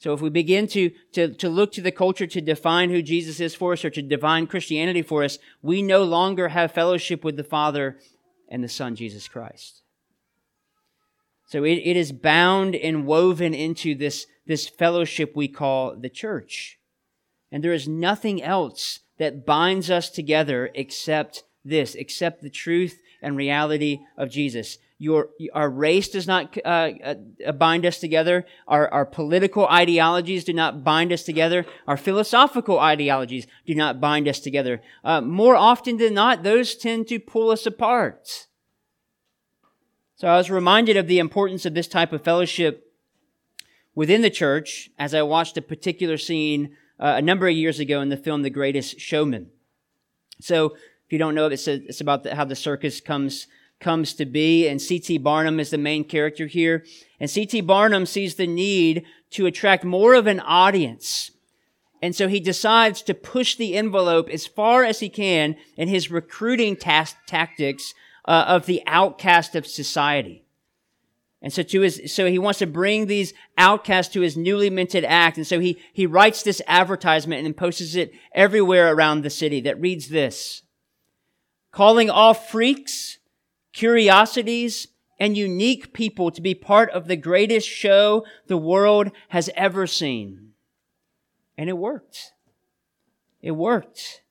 So 0.01 0.13
if 0.15 0.21
we 0.21 0.31
begin 0.31 0.65
to, 0.69 0.89
to, 1.11 1.31
to 1.35 1.47
look 1.47 1.71
to 1.73 1.81
the 1.81 1.91
culture 1.91 2.25
to 2.25 2.41
define 2.41 2.89
who 2.89 3.03
Jesus 3.03 3.39
is 3.39 3.53
for 3.53 3.73
us 3.73 3.85
or 3.85 3.91
to 3.91 4.01
define 4.01 4.47
Christianity 4.47 5.03
for 5.03 5.23
us, 5.23 5.37
we 5.61 5.83
no 5.83 6.03
longer 6.03 6.47
have 6.47 6.71
fellowship 6.71 7.23
with 7.23 7.37
the 7.37 7.43
Father 7.43 7.99
and 8.49 8.63
the 8.63 8.67
Son, 8.67 8.95
Jesus 8.95 9.27
Christ. 9.27 9.83
So 11.45 11.63
it, 11.63 11.73
it 11.83 11.95
is 11.95 12.11
bound 12.11 12.73
and 12.73 13.05
woven 13.05 13.53
into 13.53 13.93
this, 13.93 14.25
this 14.47 14.67
fellowship 14.67 15.33
we 15.35 15.47
call 15.47 15.95
the 15.95 16.09
church. 16.09 16.79
And 17.51 17.63
there 17.63 17.71
is 17.71 17.87
nothing 17.87 18.41
else 18.41 19.01
that 19.19 19.45
binds 19.45 19.91
us 19.91 20.09
together 20.09 20.71
except 20.73 21.43
this, 21.63 21.93
except 21.93 22.41
the 22.41 22.49
truth 22.49 23.03
and 23.21 23.37
reality 23.37 23.99
of 24.17 24.31
Jesus. 24.31 24.79
Your, 25.01 25.29
our 25.51 25.67
race 25.67 26.09
does 26.09 26.27
not 26.27 26.55
uh, 26.63 26.91
uh, 27.03 27.51
bind 27.53 27.87
us 27.87 27.97
together. 27.97 28.45
Our, 28.67 28.87
our 28.89 29.03
political 29.03 29.67
ideologies 29.67 30.43
do 30.43 30.53
not 30.53 30.83
bind 30.83 31.11
us 31.11 31.23
together. 31.23 31.65
Our 31.87 31.97
philosophical 31.97 32.77
ideologies 32.79 33.47
do 33.65 33.73
not 33.73 33.99
bind 33.99 34.27
us 34.27 34.39
together. 34.39 34.79
Uh, 35.03 35.19
more 35.19 35.55
often 35.55 35.97
than 35.97 36.13
not, 36.13 36.43
those 36.43 36.75
tend 36.75 37.07
to 37.07 37.17
pull 37.17 37.49
us 37.49 37.65
apart. 37.65 38.45
So 40.17 40.27
I 40.27 40.37
was 40.37 40.51
reminded 40.51 40.97
of 40.97 41.07
the 41.07 41.17
importance 41.17 41.65
of 41.65 41.73
this 41.73 41.87
type 41.87 42.13
of 42.13 42.23
fellowship 42.23 42.93
within 43.95 44.21
the 44.21 44.29
church 44.29 44.91
as 44.99 45.15
I 45.15 45.23
watched 45.23 45.57
a 45.57 45.63
particular 45.63 46.19
scene 46.19 46.75
uh, 46.99 47.15
a 47.17 47.23
number 47.23 47.47
of 47.47 47.55
years 47.55 47.79
ago 47.79 48.01
in 48.01 48.09
the 48.09 48.17
film 48.17 48.43
The 48.43 48.51
Greatest 48.51 48.99
Showman. 48.99 49.49
So, 50.39 50.75
if 51.07 51.11
you 51.11 51.17
don't 51.17 51.33
know, 51.33 51.47
it's, 51.47 51.67
a, 51.67 51.83
it's 51.85 52.01
about 52.01 52.21
the, 52.21 52.35
how 52.35 52.45
the 52.45 52.55
circus 52.55 53.01
comes 53.01 53.47
comes 53.81 54.13
to 54.13 54.25
be, 54.25 54.67
and 54.67 54.79
P.T. 54.79 55.17
Barnum 55.17 55.59
is 55.59 55.71
the 55.71 55.77
main 55.77 56.03
character 56.03 56.47
here. 56.47 56.85
And 57.19 57.29
P.T. 57.29 57.61
Barnum 57.61 58.05
sees 58.05 58.35
the 58.35 58.47
need 58.47 59.03
to 59.31 59.45
attract 59.45 59.83
more 59.83 60.13
of 60.13 60.27
an 60.27 60.39
audience. 60.39 61.31
And 62.01 62.15
so 62.15 62.27
he 62.27 62.39
decides 62.39 63.01
to 63.03 63.13
push 63.13 63.55
the 63.55 63.75
envelope 63.75 64.29
as 64.29 64.47
far 64.47 64.83
as 64.83 64.99
he 64.99 65.09
can 65.09 65.55
in 65.77 65.87
his 65.87 66.09
recruiting 66.09 66.75
tas- 66.75 67.15
tactics 67.27 67.93
uh, 68.25 68.45
of 68.47 68.65
the 68.65 68.81
outcast 68.87 69.55
of 69.55 69.67
society. 69.67 70.43
And 71.41 71.51
so 71.51 71.63
to 71.63 71.81
his, 71.81 72.13
so 72.13 72.27
he 72.27 72.37
wants 72.37 72.59
to 72.59 72.67
bring 72.67 73.07
these 73.07 73.33
outcasts 73.57 74.13
to 74.13 74.21
his 74.21 74.37
newly 74.37 74.69
minted 74.69 75.03
act. 75.03 75.37
And 75.37 75.47
so 75.47 75.59
he, 75.59 75.79
he 75.91 76.05
writes 76.05 76.43
this 76.43 76.61
advertisement 76.67 77.45
and 77.45 77.57
posts 77.57 77.95
it 77.95 78.13
everywhere 78.33 78.93
around 78.93 79.21
the 79.21 79.29
city 79.29 79.59
that 79.61 79.81
reads 79.81 80.09
this. 80.09 80.61
Calling 81.71 82.09
all 82.09 82.33
freaks, 82.33 83.17
curiosities, 83.73 84.87
and 85.21 85.37
unique 85.37 85.93
people 85.93 86.31
to 86.31 86.41
be 86.41 86.55
part 86.55 86.89
of 86.89 87.07
the 87.07 87.15
greatest 87.15 87.69
show 87.69 88.25
the 88.47 88.57
world 88.57 89.11
has 89.29 89.51
ever 89.55 89.85
seen. 89.85 90.53
And 91.55 91.69
it 91.69 91.77
worked. 91.77 92.33
It 93.39 93.51
worked. 93.51 94.23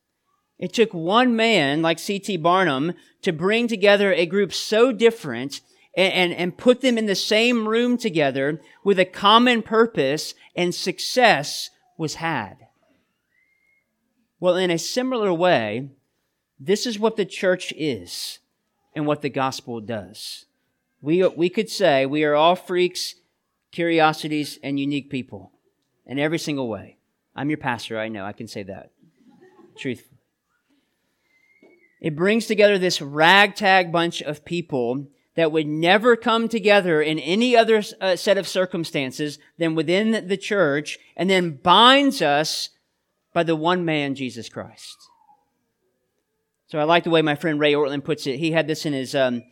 It 0.58 0.72
took 0.72 0.92
one 0.92 1.36
man 1.36 1.80
like 1.80 2.04
P.T. 2.04 2.36
Barnum 2.38 2.94
to 3.22 3.32
bring 3.32 3.68
together 3.68 4.12
a 4.12 4.26
group 4.26 4.52
so 4.52 4.90
different 4.90 5.60
and, 5.96 6.12
and, 6.12 6.32
and, 6.32 6.58
put 6.58 6.80
them 6.80 6.98
in 6.98 7.06
the 7.06 7.14
same 7.14 7.68
room 7.68 7.96
together 7.96 8.60
with 8.82 8.98
a 8.98 9.04
common 9.04 9.62
purpose 9.62 10.34
and 10.56 10.74
success 10.74 11.70
was 11.96 12.16
had. 12.16 12.56
Well, 14.40 14.56
in 14.56 14.72
a 14.72 14.78
similar 14.78 15.32
way, 15.32 15.90
this 16.58 16.84
is 16.84 16.98
what 16.98 17.16
the 17.16 17.24
church 17.24 17.72
is 17.76 18.40
and 18.94 19.06
what 19.06 19.22
the 19.22 19.28
gospel 19.28 19.80
does. 19.80 20.46
We, 21.00 21.26
we 21.28 21.48
could 21.48 21.70
say 21.70 22.06
we 22.06 22.24
are 22.24 22.34
all 22.34 22.56
freaks, 22.56 23.14
curiosities, 23.72 24.58
and 24.62 24.78
unique 24.78 25.10
people 25.10 25.52
in 26.06 26.18
every 26.18 26.38
single 26.38 26.68
way. 26.68 26.98
I'm 27.34 27.48
your 27.48 27.58
pastor, 27.58 27.98
I 27.98 28.08
know, 28.08 28.24
I 28.24 28.32
can 28.32 28.48
say 28.48 28.62
that. 28.64 28.90
Truthfully. 29.76 30.18
It 32.00 32.16
brings 32.16 32.46
together 32.46 32.78
this 32.78 33.00
ragtag 33.00 33.92
bunch 33.92 34.22
of 34.22 34.44
people 34.44 35.06
that 35.36 35.52
would 35.52 35.66
never 35.66 36.16
come 36.16 36.48
together 36.48 37.00
in 37.00 37.18
any 37.18 37.56
other 37.56 37.82
uh, 38.00 38.16
set 38.16 38.36
of 38.36 38.48
circumstances 38.48 39.38
than 39.58 39.74
within 39.74 40.26
the 40.26 40.36
church 40.36 40.98
and 41.16 41.30
then 41.30 41.52
binds 41.62 42.20
us 42.20 42.70
by 43.32 43.42
the 43.42 43.56
one 43.56 43.84
man, 43.84 44.14
Jesus 44.14 44.48
Christ. 44.48 44.96
So 46.70 46.78
I 46.78 46.84
like 46.84 47.02
the 47.02 47.10
way 47.10 47.20
my 47.20 47.34
friend 47.34 47.58
Ray 47.58 47.72
Ortlund 47.72 48.04
puts 48.04 48.28
it. 48.28 48.38
He 48.38 48.52
had 48.52 48.68
this 48.68 48.86
in 48.86 48.92
his, 48.92 49.12
um, 49.12 49.42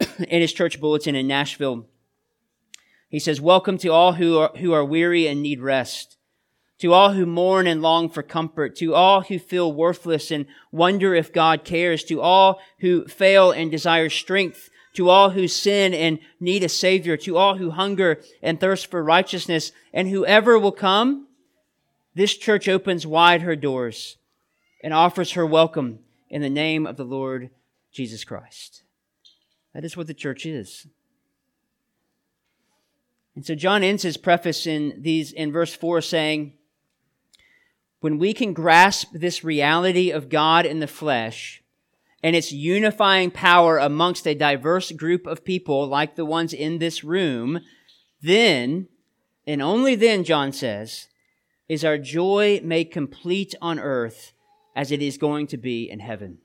in 0.18 0.40
his 0.40 0.52
church 0.52 0.80
bulletin 0.80 1.14
in 1.14 1.28
Nashville. 1.28 1.86
He 3.08 3.20
says, 3.20 3.40
Welcome 3.40 3.78
to 3.78 3.90
all 3.90 4.14
who 4.14 4.38
are, 4.38 4.50
who 4.56 4.72
are 4.72 4.84
weary 4.84 5.28
and 5.28 5.40
need 5.40 5.60
rest. 5.60 6.16
To 6.80 6.92
all 6.92 7.12
who 7.12 7.26
mourn 7.26 7.68
and 7.68 7.80
long 7.80 8.10
for 8.10 8.24
comfort. 8.24 8.74
To 8.78 8.92
all 8.92 9.20
who 9.20 9.38
feel 9.38 9.72
worthless 9.72 10.32
and 10.32 10.46
wonder 10.72 11.14
if 11.14 11.32
God 11.32 11.62
cares. 11.62 12.02
To 12.06 12.20
all 12.20 12.58
who 12.80 13.06
fail 13.06 13.52
and 13.52 13.70
desire 13.70 14.10
strength. 14.10 14.68
To 14.94 15.08
all 15.08 15.30
who 15.30 15.46
sin 15.46 15.94
and 15.94 16.18
need 16.40 16.64
a 16.64 16.68
savior. 16.68 17.16
To 17.18 17.36
all 17.36 17.58
who 17.58 17.70
hunger 17.70 18.20
and 18.42 18.58
thirst 18.58 18.90
for 18.90 19.04
righteousness. 19.04 19.70
And 19.92 20.08
whoever 20.08 20.58
will 20.58 20.72
come, 20.72 21.28
this 22.16 22.36
church 22.36 22.68
opens 22.68 23.06
wide 23.06 23.42
her 23.42 23.54
doors 23.54 24.16
and 24.82 24.92
offers 24.92 25.32
her 25.32 25.46
welcome 25.46 26.00
in 26.30 26.42
the 26.42 26.50
name 26.50 26.86
of 26.86 26.96
the 26.96 27.04
Lord 27.04 27.50
Jesus 27.92 28.24
Christ. 28.24 28.82
That 29.74 29.84
is 29.84 29.96
what 29.96 30.06
the 30.06 30.14
church 30.14 30.46
is. 30.46 30.86
And 33.34 33.46
so 33.46 33.54
John 33.54 33.84
ends 33.84 34.02
his 34.02 34.16
preface 34.16 34.66
in 34.66 35.00
these 35.00 35.32
in 35.32 35.52
verse 35.52 35.72
4 35.74 36.00
saying, 36.00 36.54
when 38.00 38.18
we 38.18 38.32
can 38.32 38.52
grasp 38.52 39.08
this 39.12 39.42
reality 39.42 40.10
of 40.10 40.28
God 40.28 40.66
in 40.66 40.80
the 40.80 40.86
flesh 40.86 41.62
and 42.22 42.34
its 42.34 42.52
unifying 42.52 43.30
power 43.30 43.78
amongst 43.78 44.26
a 44.26 44.34
diverse 44.34 44.92
group 44.92 45.26
of 45.26 45.44
people 45.44 45.86
like 45.86 46.16
the 46.16 46.24
ones 46.24 46.52
in 46.52 46.78
this 46.78 47.02
room, 47.02 47.60
then, 48.20 48.88
and 49.46 49.62
only 49.62 49.94
then, 49.94 50.24
John 50.24 50.52
says, 50.52 51.08
is 51.68 51.84
our 51.84 51.98
joy 51.98 52.60
made 52.62 52.90
complete 52.90 53.54
on 53.60 53.78
earth 53.78 54.32
as 54.78 54.92
it 54.92 55.02
is 55.02 55.18
going 55.18 55.44
to 55.44 55.56
be 55.56 55.90
in 55.90 55.98
heaven, 55.98 56.38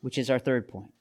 which 0.00 0.16
is 0.16 0.30
our 0.30 0.38
third 0.38 0.66
point. 0.66 0.94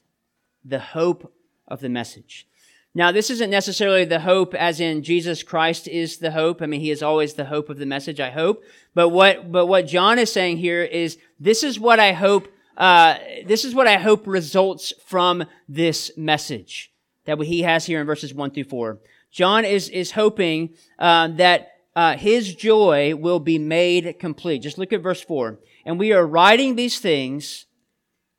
The 0.65 0.79
hope 0.79 1.33
of 1.69 1.79
the 1.79 1.87
message. 1.87 2.45
Now, 2.93 3.13
this 3.13 3.29
isn't 3.29 3.49
necessarily 3.49 4.03
the 4.03 4.19
hope 4.19 4.53
as 4.53 4.81
in 4.81 5.01
Jesus 5.01 5.41
Christ 5.41 5.87
is 5.87 6.17
the 6.17 6.31
hope. 6.31 6.61
I 6.61 6.65
mean, 6.65 6.81
he 6.81 6.91
is 6.91 7.01
always 7.01 7.35
the 7.35 7.45
hope 7.45 7.69
of 7.69 7.77
the 7.77 7.85
message, 7.85 8.19
I 8.19 8.31
hope. 8.31 8.61
But 8.93 9.07
what, 9.07 9.53
but 9.53 9.67
what 9.67 9.87
John 9.87 10.19
is 10.19 10.33
saying 10.33 10.57
here 10.57 10.83
is 10.83 11.17
this 11.39 11.63
is 11.63 11.79
what 11.79 11.97
I 11.97 12.11
hope, 12.11 12.49
uh, 12.75 13.15
this 13.45 13.63
is 13.63 13.73
what 13.73 13.87
I 13.87 13.95
hope 13.97 14.27
results 14.27 14.91
from 15.05 15.45
this 15.69 16.11
message 16.17 16.91
that 17.23 17.39
he 17.39 17.61
has 17.61 17.85
here 17.85 18.01
in 18.01 18.05
verses 18.05 18.33
one 18.33 18.51
through 18.51 18.65
four. 18.65 18.99
John 19.31 19.63
is, 19.63 19.87
is 19.87 20.11
hoping, 20.11 20.71
uh, 20.97 21.29
that, 21.37 21.69
uh, 21.99 22.15
his 22.15 22.55
joy 22.55 23.13
will 23.13 23.41
be 23.41 23.59
made 23.59 24.19
complete. 24.19 24.59
Just 24.59 24.77
look 24.77 24.93
at 24.93 25.03
verse 25.03 25.21
four. 25.21 25.59
And 25.85 25.99
we 25.99 26.13
are 26.13 26.25
writing 26.25 26.77
these 26.77 26.97
things 27.01 27.65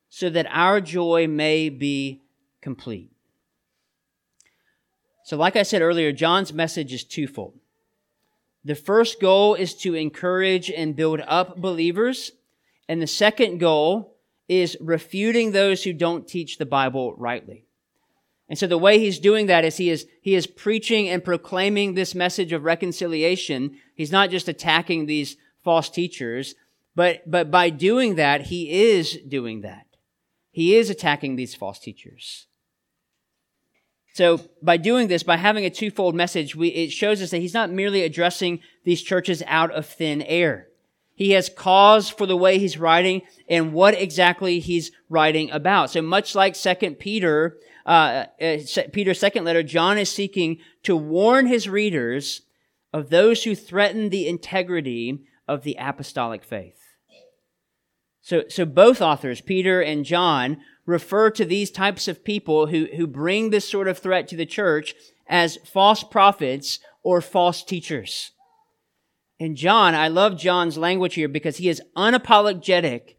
so 0.08 0.30
that 0.30 0.46
our 0.48 0.80
joy 0.80 1.26
may 1.28 1.68
be 1.68 2.22
complete. 2.62 3.10
So, 5.24 5.36
like 5.36 5.56
I 5.56 5.62
said 5.62 5.82
earlier, 5.82 6.10
John's 6.10 6.54
message 6.54 6.94
is 6.94 7.04
twofold. 7.04 7.52
The 8.64 8.74
first 8.74 9.20
goal 9.20 9.56
is 9.56 9.74
to 9.82 9.94
encourage 9.94 10.70
and 10.70 10.96
build 10.96 11.20
up 11.26 11.58
believers. 11.58 12.32
And 12.88 13.02
the 13.02 13.06
second 13.06 13.58
goal 13.58 14.16
is 14.48 14.74
refuting 14.80 15.52
those 15.52 15.84
who 15.84 15.92
don't 15.92 16.26
teach 16.26 16.56
the 16.56 16.64
Bible 16.64 17.14
rightly. 17.16 17.66
And 18.50 18.58
so 18.58 18.66
the 18.66 18.76
way 18.76 18.98
he's 18.98 19.20
doing 19.20 19.46
that 19.46 19.64
is 19.64 19.76
he 19.76 19.88
is, 19.90 20.06
he 20.20 20.34
is 20.34 20.48
preaching 20.48 21.08
and 21.08 21.24
proclaiming 21.24 21.94
this 21.94 22.16
message 22.16 22.52
of 22.52 22.64
reconciliation. 22.64 23.78
He's 23.94 24.10
not 24.10 24.28
just 24.28 24.48
attacking 24.48 25.06
these 25.06 25.36
false 25.62 25.88
teachers, 25.88 26.56
but, 26.96 27.30
but 27.30 27.52
by 27.52 27.70
doing 27.70 28.16
that, 28.16 28.42
he 28.48 28.90
is 28.90 29.16
doing 29.28 29.60
that. 29.60 29.86
He 30.50 30.74
is 30.74 30.90
attacking 30.90 31.36
these 31.36 31.54
false 31.54 31.78
teachers. 31.78 32.48
So 34.14 34.40
by 34.60 34.78
doing 34.78 35.06
this, 35.06 35.22
by 35.22 35.36
having 35.36 35.64
a 35.64 35.70
twofold 35.70 36.16
message, 36.16 36.56
we, 36.56 36.68
it 36.70 36.90
shows 36.90 37.22
us 37.22 37.30
that 37.30 37.38
he's 37.38 37.54
not 37.54 37.70
merely 37.70 38.02
addressing 38.02 38.58
these 38.84 39.00
churches 39.00 39.44
out 39.46 39.70
of 39.70 39.86
thin 39.86 40.22
air. 40.22 40.66
He 41.14 41.30
has 41.32 41.48
cause 41.48 42.08
for 42.08 42.26
the 42.26 42.36
way 42.36 42.58
he's 42.58 42.78
writing 42.78 43.22
and 43.48 43.72
what 43.72 43.94
exactly 43.94 44.58
he's 44.58 44.90
writing 45.08 45.52
about. 45.52 45.90
So 45.90 46.02
much 46.02 46.34
like 46.34 46.56
Second 46.56 46.98
Peter, 46.98 47.56
uh, 47.86 48.26
uh 48.40 48.58
Peter's 48.92 49.20
second 49.20 49.44
letter, 49.44 49.62
John 49.62 49.98
is 49.98 50.10
seeking 50.10 50.58
to 50.82 50.96
warn 50.96 51.46
his 51.46 51.68
readers 51.68 52.42
of 52.92 53.10
those 53.10 53.44
who 53.44 53.54
threaten 53.54 54.08
the 54.08 54.26
integrity 54.26 55.24
of 55.46 55.62
the 55.62 55.76
apostolic 55.78 56.44
faith. 56.44 56.80
So, 58.22 58.44
so 58.48 58.64
both 58.64 59.00
authors, 59.00 59.40
Peter 59.40 59.80
and 59.80 60.04
John, 60.04 60.58
refer 60.86 61.30
to 61.30 61.44
these 61.44 61.70
types 61.70 62.08
of 62.08 62.24
people 62.24 62.66
who, 62.66 62.86
who 62.96 63.06
bring 63.06 63.50
this 63.50 63.68
sort 63.68 63.88
of 63.88 63.98
threat 63.98 64.28
to 64.28 64.36
the 64.36 64.46
church 64.46 64.94
as 65.28 65.58
false 65.64 66.02
prophets 66.02 66.80
or 67.02 67.20
false 67.20 67.62
teachers. 67.62 68.32
And 69.38 69.56
John, 69.56 69.94
I 69.94 70.08
love 70.08 70.36
John's 70.36 70.76
language 70.76 71.14
here 71.14 71.28
because 71.28 71.56
he 71.56 71.68
is 71.68 71.82
unapologetic 71.96 73.14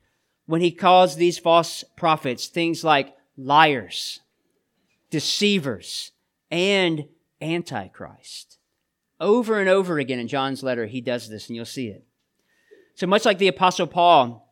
when 0.46 0.62
he 0.62 0.72
calls 0.72 1.16
these 1.16 1.40
false 1.40 1.84
prophets 1.96 2.48
things 2.48 2.84
like 2.84 3.16
liars, 3.38 4.20
deceivers, 5.12 6.12
and 6.50 7.06
antichrist. 7.40 8.58
Over 9.20 9.60
and 9.60 9.70
over 9.70 10.00
again 10.00 10.18
in 10.18 10.28
John's 10.28 10.64
letter, 10.64 10.88
he 10.88 11.00
does 11.00 11.30
this, 11.30 11.48
and 11.48 11.56
you'll 11.56 11.66
see 11.66 11.90
it. 11.90 12.04
So 12.96 13.06
much 13.06 13.24
like 13.24 13.38
the 13.38 13.48
apostle 13.48 13.86
Paul, 13.86 14.52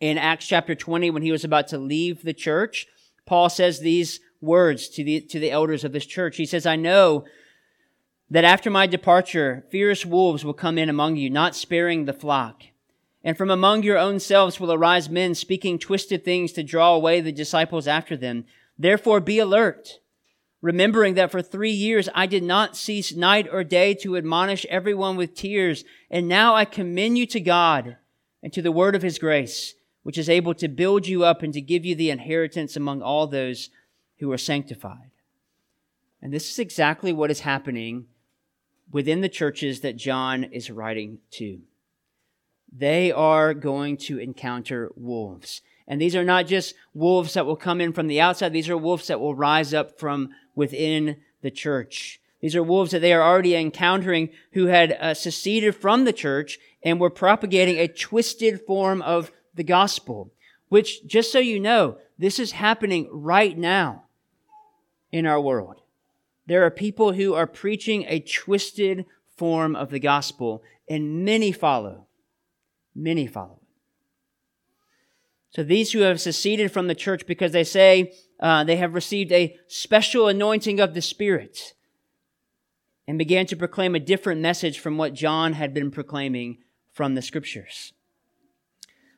in 0.00 0.18
Acts 0.18 0.46
chapter 0.46 0.74
20 0.74 1.10
when 1.10 1.22
he 1.22 1.32
was 1.32 1.44
about 1.44 1.68
to 1.68 1.78
leave 1.78 2.22
the 2.22 2.34
church. 2.34 2.86
Paul 3.24 3.48
says 3.48 3.80
these 3.80 4.20
words 4.40 4.88
to 4.90 5.02
the, 5.02 5.20
to 5.22 5.40
the 5.40 5.50
elders 5.50 5.84
of 5.84 5.92
this 5.92 6.06
church. 6.06 6.36
He 6.36 6.46
says, 6.46 6.66
I 6.66 6.76
know 6.76 7.24
that 8.30 8.44
after 8.44 8.70
my 8.70 8.86
departure, 8.86 9.64
fierce 9.70 10.04
wolves 10.04 10.44
will 10.44 10.52
come 10.52 10.78
in 10.78 10.88
among 10.88 11.16
you, 11.16 11.30
not 11.30 11.56
sparing 11.56 12.04
the 12.04 12.12
flock. 12.12 12.62
And 13.24 13.36
from 13.36 13.50
among 13.50 13.82
your 13.82 13.98
own 13.98 14.20
selves 14.20 14.60
will 14.60 14.72
arise 14.72 15.08
men 15.08 15.34
speaking 15.34 15.78
twisted 15.78 16.24
things 16.24 16.52
to 16.52 16.62
draw 16.62 16.94
away 16.94 17.20
the 17.20 17.32
disciples 17.32 17.88
after 17.88 18.16
them. 18.16 18.44
Therefore 18.78 19.20
be 19.20 19.38
alert. 19.38 20.00
remembering 20.66 21.14
that 21.14 21.30
for 21.30 21.42
three 21.42 21.70
years 21.70 22.08
I 22.14 22.26
did 22.26 22.42
not 22.42 22.76
cease 22.76 23.14
night 23.14 23.48
or 23.50 23.62
day 23.62 23.94
to 23.94 24.16
admonish 24.16 24.66
everyone 24.66 25.16
with 25.16 25.34
tears. 25.34 25.84
And 26.10 26.26
now 26.28 26.54
I 26.54 26.64
commend 26.64 27.18
you 27.18 27.26
to 27.26 27.40
God 27.40 27.96
and 28.42 28.52
to 28.52 28.62
the 28.62 28.72
word 28.72 28.96
of 28.96 29.02
his 29.02 29.18
grace, 29.18 29.74
which 30.02 30.18
is 30.18 30.28
able 30.28 30.54
to 30.54 30.68
build 30.68 31.06
you 31.06 31.24
up 31.24 31.42
and 31.42 31.52
to 31.52 31.60
give 31.60 31.84
you 31.84 31.94
the 31.94 32.10
inheritance 32.10 32.76
among 32.76 33.00
all 33.00 33.26
those 33.26 33.70
who 34.18 34.32
are 34.32 34.38
sanctified. 34.38 35.10
And 36.20 36.32
this 36.32 36.50
is 36.50 36.58
exactly 36.58 37.12
what 37.12 37.30
is 37.30 37.40
happening 37.40 38.06
within 38.90 39.20
the 39.20 39.28
churches 39.28 39.80
that 39.80 39.96
John 39.96 40.44
is 40.44 40.70
writing 40.70 41.18
to. 41.32 41.60
They 42.76 43.12
are 43.12 43.54
going 43.54 43.96
to 43.98 44.18
encounter 44.18 44.90
wolves. 44.96 45.60
And 45.88 46.00
these 46.00 46.16
are 46.16 46.24
not 46.24 46.46
just 46.46 46.74
wolves 46.94 47.34
that 47.34 47.46
will 47.46 47.56
come 47.56 47.80
in 47.80 47.92
from 47.92 48.08
the 48.08 48.20
outside. 48.20 48.52
These 48.52 48.68
are 48.68 48.76
wolves 48.76 49.06
that 49.06 49.20
will 49.20 49.34
rise 49.34 49.72
up 49.72 49.98
from 49.98 50.30
within 50.54 51.18
the 51.42 51.50
church. 51.50 52.20
These 52.40 52.56
are 52.56 52.62
wolves 52.62 52.90
that 52.90 53.00
they 53.00 53.12
are 53.12 53.22
already 53.22 53.54
encountering 53.54 54.30
who 54.52 54.66
had 54.66 54.92
uh, 54.92 55.14
seceded 55.14 55.74
from 55.74 56.04
the 56.04 56.12
church 56.12 56.58
and 56.82 57.00
were 57.00 57.10
propagating 57.10 57.78
a 57.78 57.88
twisted 57.88 58.60
form 58.60 59.00
of 59.02 59.30
the 59.54 59.64
gospel, 59.64 60.32
which, 60.68 61.06
just 61.06 61.32
so 61.32 61.38
you 61.38 61.58
know, 61.58 61.98
this 62.18 62.38
is 62.38 62.52
happening 62.52 63.08
right 63.10 63.56
now 63.56 64.04
in 65.12 65.26
our 65.26 65.40
world. 65.40 65.80
There 66.46 66.64
are 66.64 66.70
people 66.70 67.12
who 67.12 67.34
are 67.34 67.46
preaching 67.46 68.04
a 68.06 68.20
twisted 68.20 69.06
form 69.36 69.74
of 69.76 69.90
the 69.90 70.00
gospel, 70.00 70.62
and 70.88 71.24
many 71.24 71.52
follow. 71.52 72.06
Many 72.94 73.26
follow. 73.26 73.60
So 75.56 75.62
these 75.62 75.92
who 75.92 76.00
have 76.00 76.20
seceded 76.20 76.70
from 76.70 76.86
the 76.86 76.94
church 76.94 77.26
because 77.26 77.52
they 77.52 77.64
say 77.64 78.12
uh, 78.40 78.64
they 78.64 78.76
have 78.76 78.92
received 78.92 79.32
a 79.32 79.56
special 79.68 80.28
anointing 80.28 80.80
of 80.80 80.92
the 80.92 81.00
Spirit 81.00 81.72
and 83.08 83.16
began 83.16 83.46
to 83.46 83.56
proclaim 83.56 83.94
a 83.94 83.98
different 83.98 84.42
message 84.42 84.78
from 84.78 84.98
what 84.98 85.14
John 85.14 85.54
had 85.54 85.72
been 85.72 85.90
proclaiming 85.90 86.58
from 86.92 87.14
the 87.14 87.22
scriptures. 87.22 87.94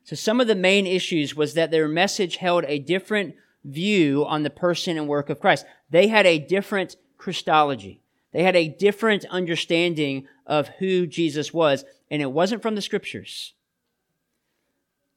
So 0.05 0.15
some 0.15 0.41
of 0.41 0.47
the 0.47 0.55
main 0.55 0.87
issues 0.87 1.35
was 1.35 1.55
that 1.55 1.73
their 1.73 1.89
message 1.89 2.37
held 2.37 2.65
a 2.69 2.79
different 2.79 3.35
view 3.65 4.25
on 4.25 4.45
the 4.45 4.49
person 4.49 4.97
and 4.97 5.09
work 5.09 5.31
of 5.31 5.41
Christ. 5.41 5.67
They 5.91 6.07
had 6.07 6.25
a 6.25 6.39
different 6.39 6.95
Christology. 7.17 8.01
They 8.31 8.45
had 8.45 8.55
a 8.55 8.69
different 8.69 9.25
understanding 9.25 10.29
of 10.47 10.69
who 10.79 11.09
Jesus 11.09 11.53
was, 11.53 11.85
and 12.13 12.23
it 12.23 12.31
wasn't 12.31 12.63
from 12.63 12.77
the 12.77 12.81
scriptures. 12.81 13.55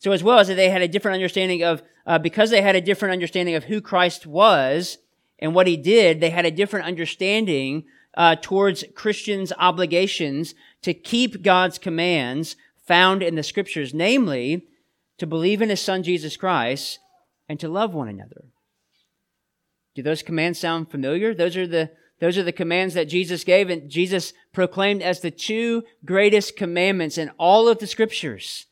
So 0.01 0.11
as 0.13 0.23
well 0.23 0.39
as 0.39 0.47
that 0.47 0.55
they 0.55 0.71
had 0.71 0.81
a 0.81 0.87
different 0.87 1.13
understanding 1.13 1.63
of, 1.63 1.83
uh, 2.07 2.17
because 2.17 2.49
they 2.49 2.63
had 2.63 2.75
a 2.75 2.81
different 2.81 3.13
understanding 3.13 3.53
of 3.53 3.65
who 3.65 3.81
Christ 3.81 4.25
was 4.25 4.97
and 5.37 5.53
what 5.53 5.67
he 5.67 5.77
did, 5.77 6.19
they 6.19 6.31
had 6.31 6.43
a 6.43 6.49
different 6.49 6.87
understanding 6.87 7.83
uh, 8.17 8.35
towards 8.41 8.83
Christians' 8.95 9.53
obligations 9.59 10.55
to 10.81 10.95
keep 10.95 11.43
God's 11.43 11.77
commands 11.77 12.55
found 12.87 13.21
in 13.21 13.35
the 13.35 13.43
scriptures, 13.43 13.93
namely, 13.93 14.65
to 15.19 15.27
believe 15.27 15.61
in 15.61 15.69
his 15.69 15.81
son 15.81 16.01
Jesus 16.01 16.35
Christ 16.35 16.97
and 17.47 17.59
to 17.59 17.69
love 17.69 17.93
one 17.93 18.09
another. 18.09 18.45
Do 19.93 20.01
those 20.01 20.23
commands 20.23 20.59
sound 20.59 20.89
familiar? 20.89 21.35
Those 21.35 21.55
are 21.55 21.67
the 21.67 21.91
those 22.19 22.37
are 22.37 22.43
the 22.43 22.51
commands 22.51 22.93
that 22.93 23.09
Jesus 23.09 23.43
gave 23.43 23.69
and 23.69 23.89
Jesus 23.89 24.33
proclaimed 24.53 25.01
as 25.01 25.19
the 25.19 25.31
two 25.31 25.83
greatest 26.05 26.55
commandments 26.55 27.17
in 27.17 27.29
all 27.37 27.67
of 27.67 27.79
the 27.79 27.87
scriptures 27.87 28.67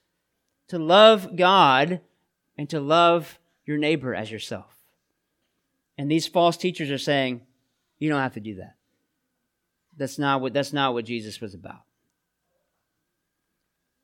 to 0.70 0.80
love 0.80 1.36
God 1.36 2.02
and 2.58 2.70
to 2.70 2.80
love 2.80 3.40
your 3.66 3.78
neighbor 3.78 4.16
as 4.16 4.32
yourself. 4.32 4.76
And 5.98 6.10
these 6.10 6.28
false 6.28 6.58
teachers 6.58 6.90
are 6.90 6.98
saying, 6.98 7.42
you 8.00 8.10
don't 8.10 8.22
have 8.22 8.34
to 8.36 8.40
do 8.40 8.56
that. 8.56 8.76
That's 9.98 10.18
not 10.18 10.42
what, 10.42 10.54
that's 10.54 10.72
not 10.72 10.94
what 10.94 11.06
Jesus 11.06 11.42
was 11.42 11.54
about. 11.54 11.82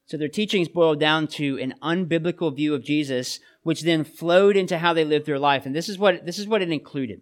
So 0.08 0.18
their 0.18 0.28
teachings 0.28 0.68
boiled 0.68 1.00
down 1.00 1.28
to 1.30 1.58
an 1.60 1.74
unbiblical 1.82 2.56
view 2.56 2.76
of 2.76 2.84
Jesus, 2.84 3.40
which 3.64 3.82
then 3.82 4.04
flowed 4.04 4.56
into 4.56 4.78
how 4.78 4.94
they 4.94 5.06
lived 5.06 5.26
their 5.26 5.40
life. 5.40 5.66
And 5.66 5.76
this 5.76 5.90
is 5.90 5.98
what, 5.98 6.26
this 6.26 6.38
is 6.38 6.48
what 6.48 6.62
it 6.62 6.70
included. 6.70 7.22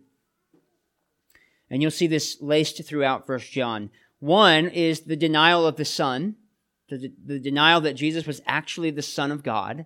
And 1.70 1.82
you'll 1.82 1.92
see 1.92 2.08
this 2.08 2.38
laced 2.42 2.84
throughout 2.84 3.26
First 3.26 3.52
John. 3.52 3.90
One 4.20 4.68
is 4.68 5.02
the 5.02 5.16
denial 5.16 5.66
of 5.66 5.78
the 5.78 5.86
Son, 5.86 6.36
the, 6.98 7.14
the 7.26 7.40
denial 7.40 7.82
that 7.82 7.94
Jesus 7.94 8.26
was 8.26 8.42
actually 8.46 8.92
the 8.92 9.02
Son 9.02 9.32
of 9.32 9.44
God. 9.44 9.86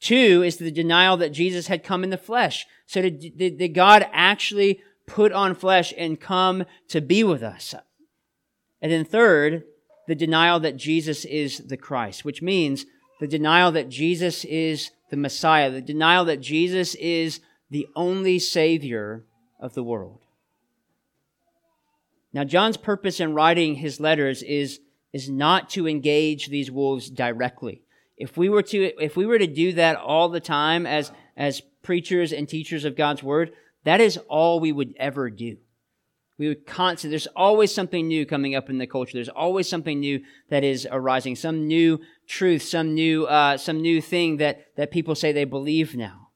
Two 0.00 0.42
is 0.42 0.56
the 0.56 0.70
denial 0.70 1.16
that 1.16 1.32
Jesus 1.32 1.68
had 1.68 1.82
come 1.82 2.04
in 2.04 2.10
the 2.10 2.18
flesh. 2.18 2.66
So 2.86 3.02
did, 3.02 3.36
did, 3.36 3.58
did 3.58 3.74
God 3.74 4.06
actually 4.12 4.80
put 5.06 5.32
on 5.32 5.54
flesh 5.54 5.92
and 5.96 6.20
come 6.20 6.64
to 6.88 7.00
be 7.00 7.24
with 7.24 7.42
us? 7.42 7.74
And 8.82 8.92
then 8.92 9.04
third, 9.04 9.64
the 10.06 10.14
denial 10.14 10.60
that 10.60 10.76
Jesus 10.76 11.24
is 11.24 11.58
the 11.58 11.76
Christ, 11.76 12.24
which 12.24 12.42
means 12.42 12.84
the 13.20 13.26
denial 13.26 13.72
that 13.72 13.88
Jesus 13.88 14.44
is 14.44 14.90
the 15.10 15.16
Messiah, 15.16 15.70
the 15.70 15.80
denial 15.80 16.24
that 16.26 16.40
Jesus 16.40 16.94
is 16.96 17.40
the 17.70 17.86
only 17.96 18.38
Savior 18.38 19.24
of 19.58 19.74
the 19.74 19.82
world. 19.82 20.20
Now, 22.32 22.44
John's 22.44 22.76
purpose 22.76 23.18
in 23.18 23.34
writing 23.34 23.76
his 23.76 23.98
letters 23.98 24.42
is 24.42 24.80
is 25.16 25.30
not 25.30 25.70
to 25.70 25.88
engage 25.88 26.48
these 26.48 26.70
wolves 26.70 27.08
directly. 27.08 27.80
If 28.18 28.36
we 28.36 28.50
were 28.50 28.62
to, 28.64 29.02
if 29.02 29.16
we 29.16 29.24
were 29.24 29.38
to 29.38 29.46
do 29.46 29.72
that 29.72 29.96
all 29.96 30.28
the 30.28 30.40
time 30.40 30.84
as, 30.84 31.10
as 31.38 31.62
preachers 31.82 32.34
and 32.34 32.46
teachers 32.46 32.84
of 32.84 32.96
God's 32.96 33.22
word, 33.22 33.52
that 33.84 34.02
is 34.02 34.18
all 34.28 34.60
we 34.60 34.72
would 34.72 34.92
ever 34.98 35.30
do. 35.30 35.56
We 36.38 36.48
would 36.48 36.66
constantly, 36.66 37.12
there's 37.12 37.28
always 37.28 37.74
something 37.74 38.06
new 38.06 38.26
coming 38.26 38.54
up 38.54 38.68
in 38.68 38.76
the 38.76 38.86
culture. 38.86 39.14
There's 39.14 39.30
always 39.30 39.66
something 39.70 40.00
new 40.00 40.20
that 40.50 40.64
is 40.64 40.86
arising, 40.90 41.34
some 41.34 41.66
new 41.66 42.00
truth, 42.26 42.60
some 42.60 42.92
new, 42.92 43.24
uh, 43.24 43.56
some 43.56 43.80
new 43.80 44.02
thing 44.02 44.36
that, 44.36 44.66
that 44.76 44.90
people 44.90 45.14
say 45.14 45.32
they 45.32 45.44
believe 45.44 45.96
now. 45.96 46.28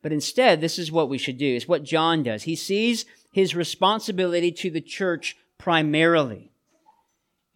But 0.00 0.12
instead, 0.12 0.60
this 0.60 0.78
is 0.78 0.92
what 0.92 1.08
we 1.08 1.18
should 1.18 1.38
do. 1.38 1.56
It's 1.56 1.66
what 1.66 1.82
John 1.82 2.22
does. 2.22 2.44
He 2.44 2.54
sees 2.54 3.04
his 3.32 3.56
responsibility 3.56 4.52
to 4.52 4.70
the 4.70 4.80
church 4.80 5.36
primarily 5.58 6.49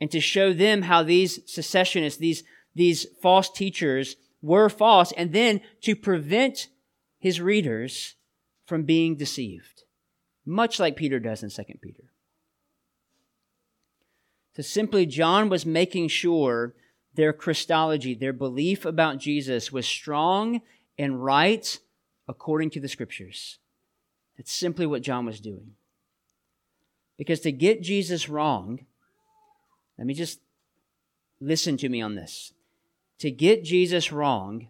and 0.01 0.11
to 0.11 0.21
show 0.21 0.53
them 0.53 0.83
how 0.83 1.03
these 1.03 1.41
secessionists, 1.47 2.19
these, 2.19 2.43
these 2.75 3.07
false 3.23 3.51
teachers 3.51 4.17
were 4.43 4.69
false, 4.69 5.13
and 5.13 5.33
then 5.33 5.61
to 5.83 5.97
prevent 5.97 6.69
his 7.19 7.41
readers 7.41 8.17
from 8.67 8.83
being 8.85 9.17
deceived, 9.17 9.85
much 10.45 10.79
like 10.79 10.97
Peter 10.97 11.19
does 11.19 11.43
in 11.43 11.51
2 11.51 11.63
Peter. 11.81 12.05
So 14.57 14.63
simply, 14.63 15.07
John 15.07 15.49
was 15.49 15.67
making 15.67 16.09
sure 16.09 16.75
their 17.15 17.33
Christology, 17.33 18.15
their 18.15 18.33
belief 18.33 18.85
about 18.85 19.19
Jesus, 19.19 19.73
was 19.73 19.87
strong 19.87 20.61
and 20.99 21.25
right 21.25 21.79
according 22.29 22.71
to 22.71 22.81
the 22.81 22.89
scriptures. 22.89 23.59
That's 24.37 24.53
simply 24.53 24.87
what 24.87 25.03
John 25.03 25.27
was 25.27 25.41
doing. 25.41 25.73
Because 27.17 27.41
to 27.41 27.53
get 27.53 27.83
Jesus 27.83 28.29
wrong 28.29 28.87
let 29.99 30.07
me 30.07 30.15
just 30.15 30.41
listen 31.41 31.77
to 31.79 31.89
me 31.89 32.01
on 32.01 32.15
this. 32.15 32.53
To 33.19 33.31
get 33.31 33.65
Jesus 33.65 34.13
wrong 34.13 34.69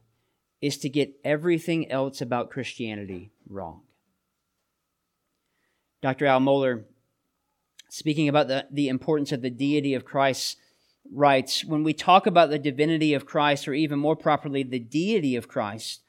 is 0.60 0.78
to 0.78 0.88
get 0.88 1.14
everything 1.24 1.90
else 1.90 2.20
about 2.20 2.50
Christianity 2.50 3.30
wrong. 3.48 3.82
Dr. 6.02 6.26
Al 6.26 6.40
Mohler, 6.40 6.84
speaking 7.88 8.28
about 8.28 8.48
the, 8.48 8.66
the 8.70 8.88
importance 8.88 9.32
of 9.32 9.40
the 9.40 9.50
deity 9.50 9.94
of 9.94 10.04
Christ, 10.04 10.58
writes 11.10 11.64
When 11.64 11.82
we 11.82 11.94
talk 11.94 12.26
about 12.26 12.50
the 12.50 12.58
divinity 12.58 13.14
of 13.14 13.26
Christ, 13.26 13.66
or 13.66 13.74
even 13.74 13.98
more 13.98 14.16
properly, 14.16 14.62
the 14.62 14.78
deity 14.78 15.37
of 15.37 15.48
Christ, 15.48 16.02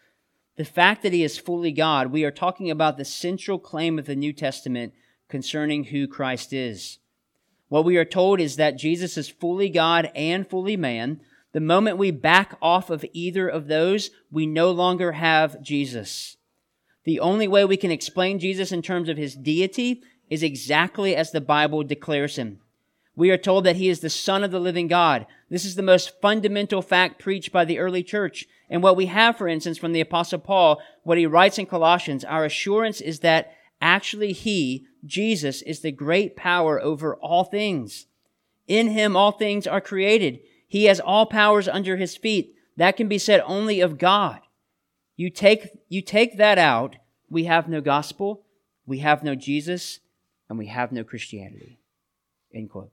the 0.58 0.66
fact 0.66 1.04
that 1.04 1.14
he 1.14 1.24
is 1.24 1.38
fully 1.38 1.72
God, 1.72 2.12
we 2.12 2.24
are 2.24 2.32
talking 2.32 2.72
about 2.72 2.98
the 2.98 3.06
central 3.06 3.60
claim 3.60 4.00
of 4.00 4.06
the 4.06 4.16
New 4.16 4.34
Testament 4.34 4.94
concerning 5.28 5.86
who 5.86 6.08
Christ 6.08 6.54
is. 6.54 7.00
What 7.68 7.86
we 7.86 7.98
are 7.98 8.06
told 8.06 8.40
is 8.40 8.58
that 8.58 8.78
Jesus 8.78 9.18
is 9.18 9.30
fully 9.30 9.70
God 9.70 10.12
and 10.16 10.48
fully 10.48 10.78
man. 10.78 11.22
The 11.52 11.60
moment 11.60 11.98
we 11.98 12.12
back 12.12 12.58
off 12.62 12.90
of 12.90 13.06
either 13.14 13.48
of 13.48 13.68
those, 13.68 14.12
we 14.32 14.46
no 14.46 14.72
longer 14.72 15.14
have 15.14 15.62
Jesus. 15.62 16.38
The 17.06 17.20
only 17.20 17.48
way 17.48 17.66
we 17.66 17.78
can 17.78 17.92
explain 17.92 18.40
Jesus 18.40 18.72
in 18.72 18.82
terms 18.82 19.10
of 19.10 19.18
his 19.18 19.36
deity 19.36 20.02
is 20.30 20.44
exactly 20.44 21.16
as 21.16 21.32
the 21.32 21.42
Bible 21.42 21.84
declares 21.84 22.36
him. 22.36 22.60
We 23.16 23.32
are 23.32 23.38
told 23.38 23.64
that 23.64 23.78
he 23.78 23.88
is 23.88 24.02
the 24.02 24.10
Son 24.10 24.44
of 24.44 24.52
the 24.52 24.60
living 24.60 24.88
God. 24.88 25.26
This 25.50 25.64
is 25.64 25.76
the 25.76 25.84
most 25.84 26.20
fundamental 26.22 26.82
fact 26.82 27.20
preached 27.20 27.52
by 27.52 27.64
the 27.64 27.80
early 27.80 28.04
church. 28.04 28.46
And 28.70 28.84
what 28.84 28.98
we 28.98 29.06
have, 29.06 29.38
for 29.38 29.48
instance, 29.48 29.78
from 29.78 29.94
the 29.94 30.02
Apostle 30.02 30.40
Paul, 30.40 30.82
what 31.04 31.18
he 31.18 31.26
writes 31.26 31.58
in 31.58 31.66
Colossians, 31.66 32.26
our 32.26 32.44
assurance 32.44 33.00
is 33.00 33.20
that 33.20 33.54
actually 33.86 34.34
he, 34.34 34.88
Jesus 35.06 35.62
is 35.62 35.82
the 35.82 35.92
great 35.92 36.36
power 36.36 36.82
over 36.82 37.16
all 37.16 37.44
things. 37.44 38.08
In 38.68 38.90
him 38.90 39.16
all 39.16 39.32
things 39.32 39.68
are 39.68 39.80
created. 39.80 40.40
He 40.68 40.86
has 40.86 41.00
all 41.00 41.28
powers 41.28 41.68
under 41.68 41.96
his 41.96 42.18
feet. 42.18 42.56
That 42.78 42.98
can 42.98 43.08
be 43.08 43.20
said 43.20 43.44
only 43.46 43.80
of 43.82 44.00
God. 44.00 44.40
You 45.16 45.30
take, 45.30 45.70
you 45.88 46.02
take 46.02 46.38
that 46.38 46.58
out, 46.58 46.96
we 47.30 47.46
have 47.46 47.70
no 47.70 47.80
gospel, 47.80 48.42
We 48.88 49.00
have 49.00 49.24
no 49.24 49.36
Jesus 49.36 50.00
and 50.50 50.58
we 50.60 50.68
have 50.68 50.92
no 50.92 51.04
Christianity. 51.04 51.80
End 52.54 52.70
quote. 52.70 52.92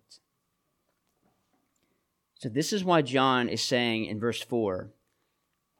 So, 2.35 2.49
this 2.49 2.73
is 2.73 2.83
why 2.83 3.03
John 3.03 3.49
is 3.49 3.63
saying 3.63 4.07
in 4.07 4.19
verse 4.19 4.43
4 4.43 4.91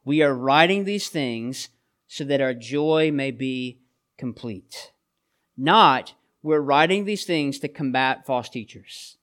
We 0.05 0.23
are 0.23 0.35
writing 0.35 0.85
these 0.85 1.09
things 1.09 1.71
so 2.07 2.25
that 2.25 2.41
our 2.41 2.55
joy 2.55 3.11
may 3.11 3.31
be 3.31 3.81
complete. 4.19 4.92
Not, 5.63 6.15
we're 6.43 6.61
writing 6.61 7.05
these 7.05 7.25
things 7.25 7.61
to 7.61 7.69
combat 7.69 8.27
false 8.27 8.49
teachers. 8.49 9.17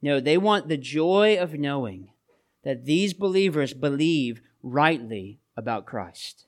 No, 0.00 0.18
they 0.18 0.38
want 0.38 0.68
the 0.68 0.78
joy 0.78 1.36
of 1.38 1.52
knowing 1.52 2.08
that 2.64 2.86
these 2.86 3.12
believers 3.12 3.74
believe 3.74 4.40
rightly 4.62 5.40
about 5.54 5.84
Christ. 5.84 6.46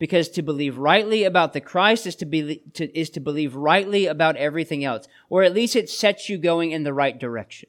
Because 0.00 0.28
to 0.30 0.42
believe 0.42 0.76
rightly 0.76 1.22
about 1.22 1.52
the 1.52 1.60
Christ 1.60 2.04
is 2.04 2.16
to, 2.16 2.26
be, 2.26 2.62
to, 2.74 2.98
is 2.98 3.10
to 3.10 3.20
believe 3.20 3.54
rightly 3.54 4.06
about 4.06 4.36
everything 4.36 4.82
else, 4.82 5.06
or 5.30 5.44
at 5.44 5.54
least 5.54 5.76
it 5.76 5.88
sets 5.88 6.28
you 6.28 6.36
going 6.36 6.72
in 6.72 6.82
the 6.82 6.92
right 6.92 7.16
direction. 7.16 7.68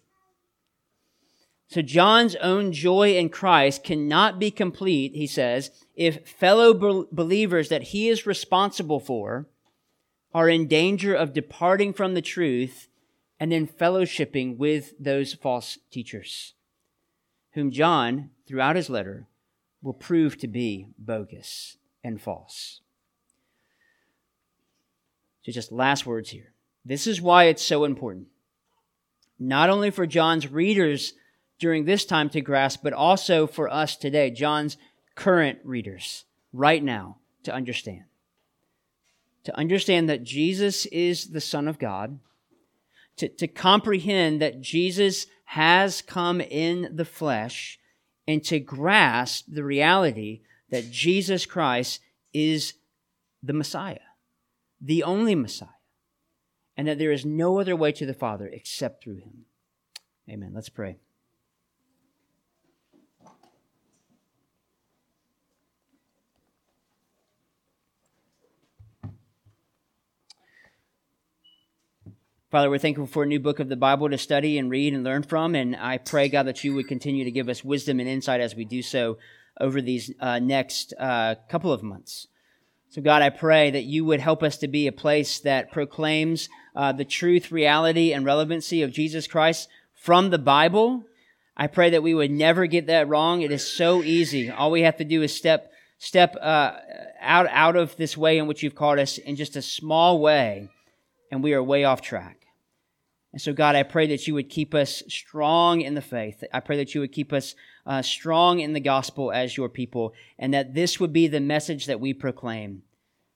So 1.67 1.83
John's 1.83 2.35
own 2.37 2.71
joy 2.71 3.15
in 3.15 3.29
Christ 3.29 3.83
cannot 3.83 4.39
be 4.39 4.49
complete, 4.49 5.13
he 5.13 5.27
says, 5.27 5.69
if 5.95 6.27
fellow 6.27 6.73
be- 6.73 7.07
believers 7.11 7.69
that 7.69 7.83
he 7.83 8.09
is 8.09 8.25
responsible 8.25 8.99
for 8.99 9.45
are 10.33 10.49
in 10.49 10.67
danger 10.67 11.13
of 11.13 11.33
departing 11.33 11.93
from 11.93 12.13
the 12.13 12.21
truth 12.21 12.87
and 13.39 13.51
then 13.51 13.67
fellowshipping 13.67 14.57
with 14.57 14.93
those 14.99 15.33
false 15.33 15.77
teachers, 15.91 16.53
whom 17.51 17.71
John, 17.71 18.29
throughout 18.47 18.75
his 18.75 18.89
letter, 18.89 19.27
will 19.81 19.93
prove 19.93 20.37
to 20.39 20.47
be 20.47 20.87
bogus 20.97 21.77
and 22.03 22.21
false. 22.21 22.81
So, 25.43 25.51
just 25.51 25.71
last 25.71 26.05
words 26.05 26.29
here. 26.29 26.53
This 26.85 27.05
is 27.05 27.21
why 27.21 27.45
it's 27.45 27.63
so 27.63 27.83
important. 27.83 28.27
Not 29.37 29.69
only 29.69 29.91
for 29.91 30.07
John's 30.07 30.49
readers 30.49 31.13
during 31.59 31.85
this 31.85 32.05
time 32.05 32.29
to 32.29 32.41
grasp, 32.41 32.81
but 32.81 32.93
also 32.93 33.45
for 33.45 33.69
us 33.69 33.95
today, 33.95 34.31
John's 34.31 34.77
current 35.15 35.59
readers, 35.63 36.25
right 36.53 36.83
now, 36.83 37.17
to 37.43 37.53
understand. 37.53 38.03
To 39.45 39.57
understand 39.57 40.09
that 40.09 40.23
Jesus 40.23 40.85
is 40.87 41.31
the 41.31 41.41
Son 41.41 41.67
of 41.67 41.79
God, 41.79 42.19
to, 43.17 43.27
to 43.27 43.47
comprehend 43.47 44.41
that 44.41 44.61
Jesus 44.61 45.27
has 45.45 46.01
come 46.01 46.41
in 46.41 46.95
the 46.95 47.05
flesh, 47.05 47.79
and 48.27 48.43
to 48.45 48.59
grasp 48.59 49.45
the 49.47 49.63
reality 49.63 50.41
that 50.69 50.89
Jesus 50.89 51.45
Christ 51.45 51.99
is 52.33 52.73
the 53.43 53.53
Messiah, 53.53 53.99
the 54.81 55.03
only 55.03 55.35
Messiah, 55.35 55.67
and 56.77 56.87
that 56.87 56.97
there 56.97 57.11
is 57.11 57.25
no 57.25 57.59
other 57.59 57.75
way 57.75 57.91
to 57.91 58.05
the 58.05 58.13
Father 58.13 58.47
except 58.47 59.03
through 59.03 59.17
him. 59.17 59.45
Amen. 60.29 60.53
Let's 60.55 60.69
pray. 60.69 60.95
Father, 72.53 72.69
we're 72.69 72.77
thankful 72.77 73.07
for 73.07 73.23
a 73.23 73.25
new 73.25 73.39
book 73.39 73.59
of 73.59 73.67
the 73.67 73.75
Bible 73.75 74.11
to 74.11 74.17
study 74.19 74.59
and 74.59 74.69
read 74.69 74.93
and 74.93 75.03
learn 75.03 75.23
from. 75.23 75.55
And 75.55 75.75
I 75.75 75.97
pray, 75.97 76.29
God, 76.29 76.43
that 76.43 76.63
you 76.63 76.75
would 76.75 76.87
continue 76.87 77.23
to 77.23 77.31
give 77.31 77.49
us 77.49 77.63
wisdom 77.63 77.99
and 77.99 78.07
insight 78.07 78.41
as 78.41 78.53
we 78.53 78.63
do 78.63 78.83
so 78.83 79.17
over 79.59 79.81
these 79.81 80.11
uh, 80.19 80.37
next 80.37 80.93
uh, 80.99 81.33
couple 81.49 81.73
of 81.73 81.81
months. 81.81 82.27
So, 82.89 83.01
God, 83.01 83.23
I 83.23 83.31
pray 83.31 83.71
that 83.71 83.85
you 83.85 84.05
would 84.05 84.19
help 84.19 84.43
us 84.43 84.57
to 84.57 84.67
be 84.67 84.85
a 84.85 84.91
place 84.91 85.39
that 85.39 85.71
proclaims 85.71 86.47
uh, 86.75 86.91
the 86.91 87.05
truth, 87.05 87.51
reality, 87.51 88.13
and 88.13 88.23
relevancy 88.23 88.83
of 88.83 88.91
Jesus 88.91 89.25
Christ 89.25 89.67
from 89.95 90.29
the 90.29 90.37
Bible. 90.37 91.05
I 91.57 91.65
pray 91.65 91.89
that 91.89 92.03
we 92.03 92.13
would 92.13 92.29
never 92.29 92.67
get 92.67 92.85
that 92.85 93.07
wrong. 93.07 93.41
It 93.41 93.51
is 93.51 93.65
so 93.65 94.03
easy. 94.03 94.51
All 94.51 94.69
we 94.69 94.81
have 94.81 94.97
to 94.97 95.03
do 95.03 95.23
is 95.23 95.35
step 95.35 95.71
step 95.97 96.35
uh, 96.39 96.73
out 97.19 97.47
out 97.49 97.75
of 97.75 97.95
this 97.97 98.15
way 98.15 98.37
in 98.37 98.45
which 98.45 98.61
you've 98.61 98.75
called 98.75 98.99
us 98.99 99.17
in 99.17 99.37
just 99.37 99.55
a 99.55 99.61
small 99.63 100.19
way, 100.19 100.69
and 101.31 101.41
we 101.41 101.55
are 101.55 101.63
way 101.63 101.83
off 101.83 101.99
track. 101.99 102.42
And 103.33 103.41
so, 103.41 103.51
God, 103.51 103.75
I 103.75 103.81
pray 103.81 104.07
that 104.07 104.27
you 104.27 104.35
would 104.35 104.49
keep 104.49 104.75
us 104.75 105.01
strong 105.09 105.81
in 105.81 105.95
the 105.95 106.01
faith. 106.01 106.43
I 106.53 106.59
pray 106.59 106.77
that 106.77 106.93
you 106.93 107.01
would 107.01 107.11
keep 107.11 107.33
us 107.33 107.55
uh, 107.85 108.03
strong 108.03 108.59
in 108.59 108.73
the 108.73 108.79
gospel 108.79 109.31
as 109.31 109.57
your 109.57 109.69
people, 109.69 110.13
and 110.37 110.53
that 110.53 110.75
this 110.75 110.99
would 110.99 111.11
be 111.11 111.27
the 111.27 111.39
message 111.39 111.87
that 111.87 111.99
we 111.99 112.13
proclaim 112.13 112.83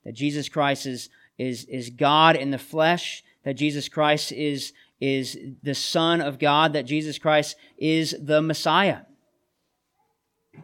that 0.08 0.14
Jesus 0.14 0.48
Christ 0.48 0.86
is, 0.86 1.10
is, 1.38 1.66
is 1.66 1.90
God 1.90 2.38
in 2.38 2.52
the 2.52 2.58
flesh, 2.58 3.26
that 3.44 3.56
Jesus 3.56 3.90
Christ 3.90 4.32
is, 4.32 4.72
is 5.02 5.38
the 5.62 5.76
Son 5.76 6.22
of 6.22 6.40
God, 6.40 6.72
that 6.72 6.86
Jesus 6.86 7.18
Christ 7.18 7.58
is 7.78 8.16
the 8.18 8.42
Messiah. 8.42 9.00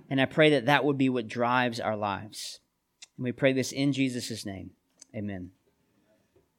And 0.09 0.21
I 0.21 0.25
pray 0.25 0.51
that 0.51 0.67
that 0.67 0.85
would 0.85 0.97
be 0.97 1.09
what 1.09 1.27
drives 1.27 1.81
our 1.81 1.97
lives. 1.97 2.61
And 3.17 3.25
we 3.25 3.33
pray 3.33 3.51
this 3.51 3.73
in 3.73 3.91
Jesus' 3.91 4.45
name. 4.45 4.71
Amen. 5.13 5.51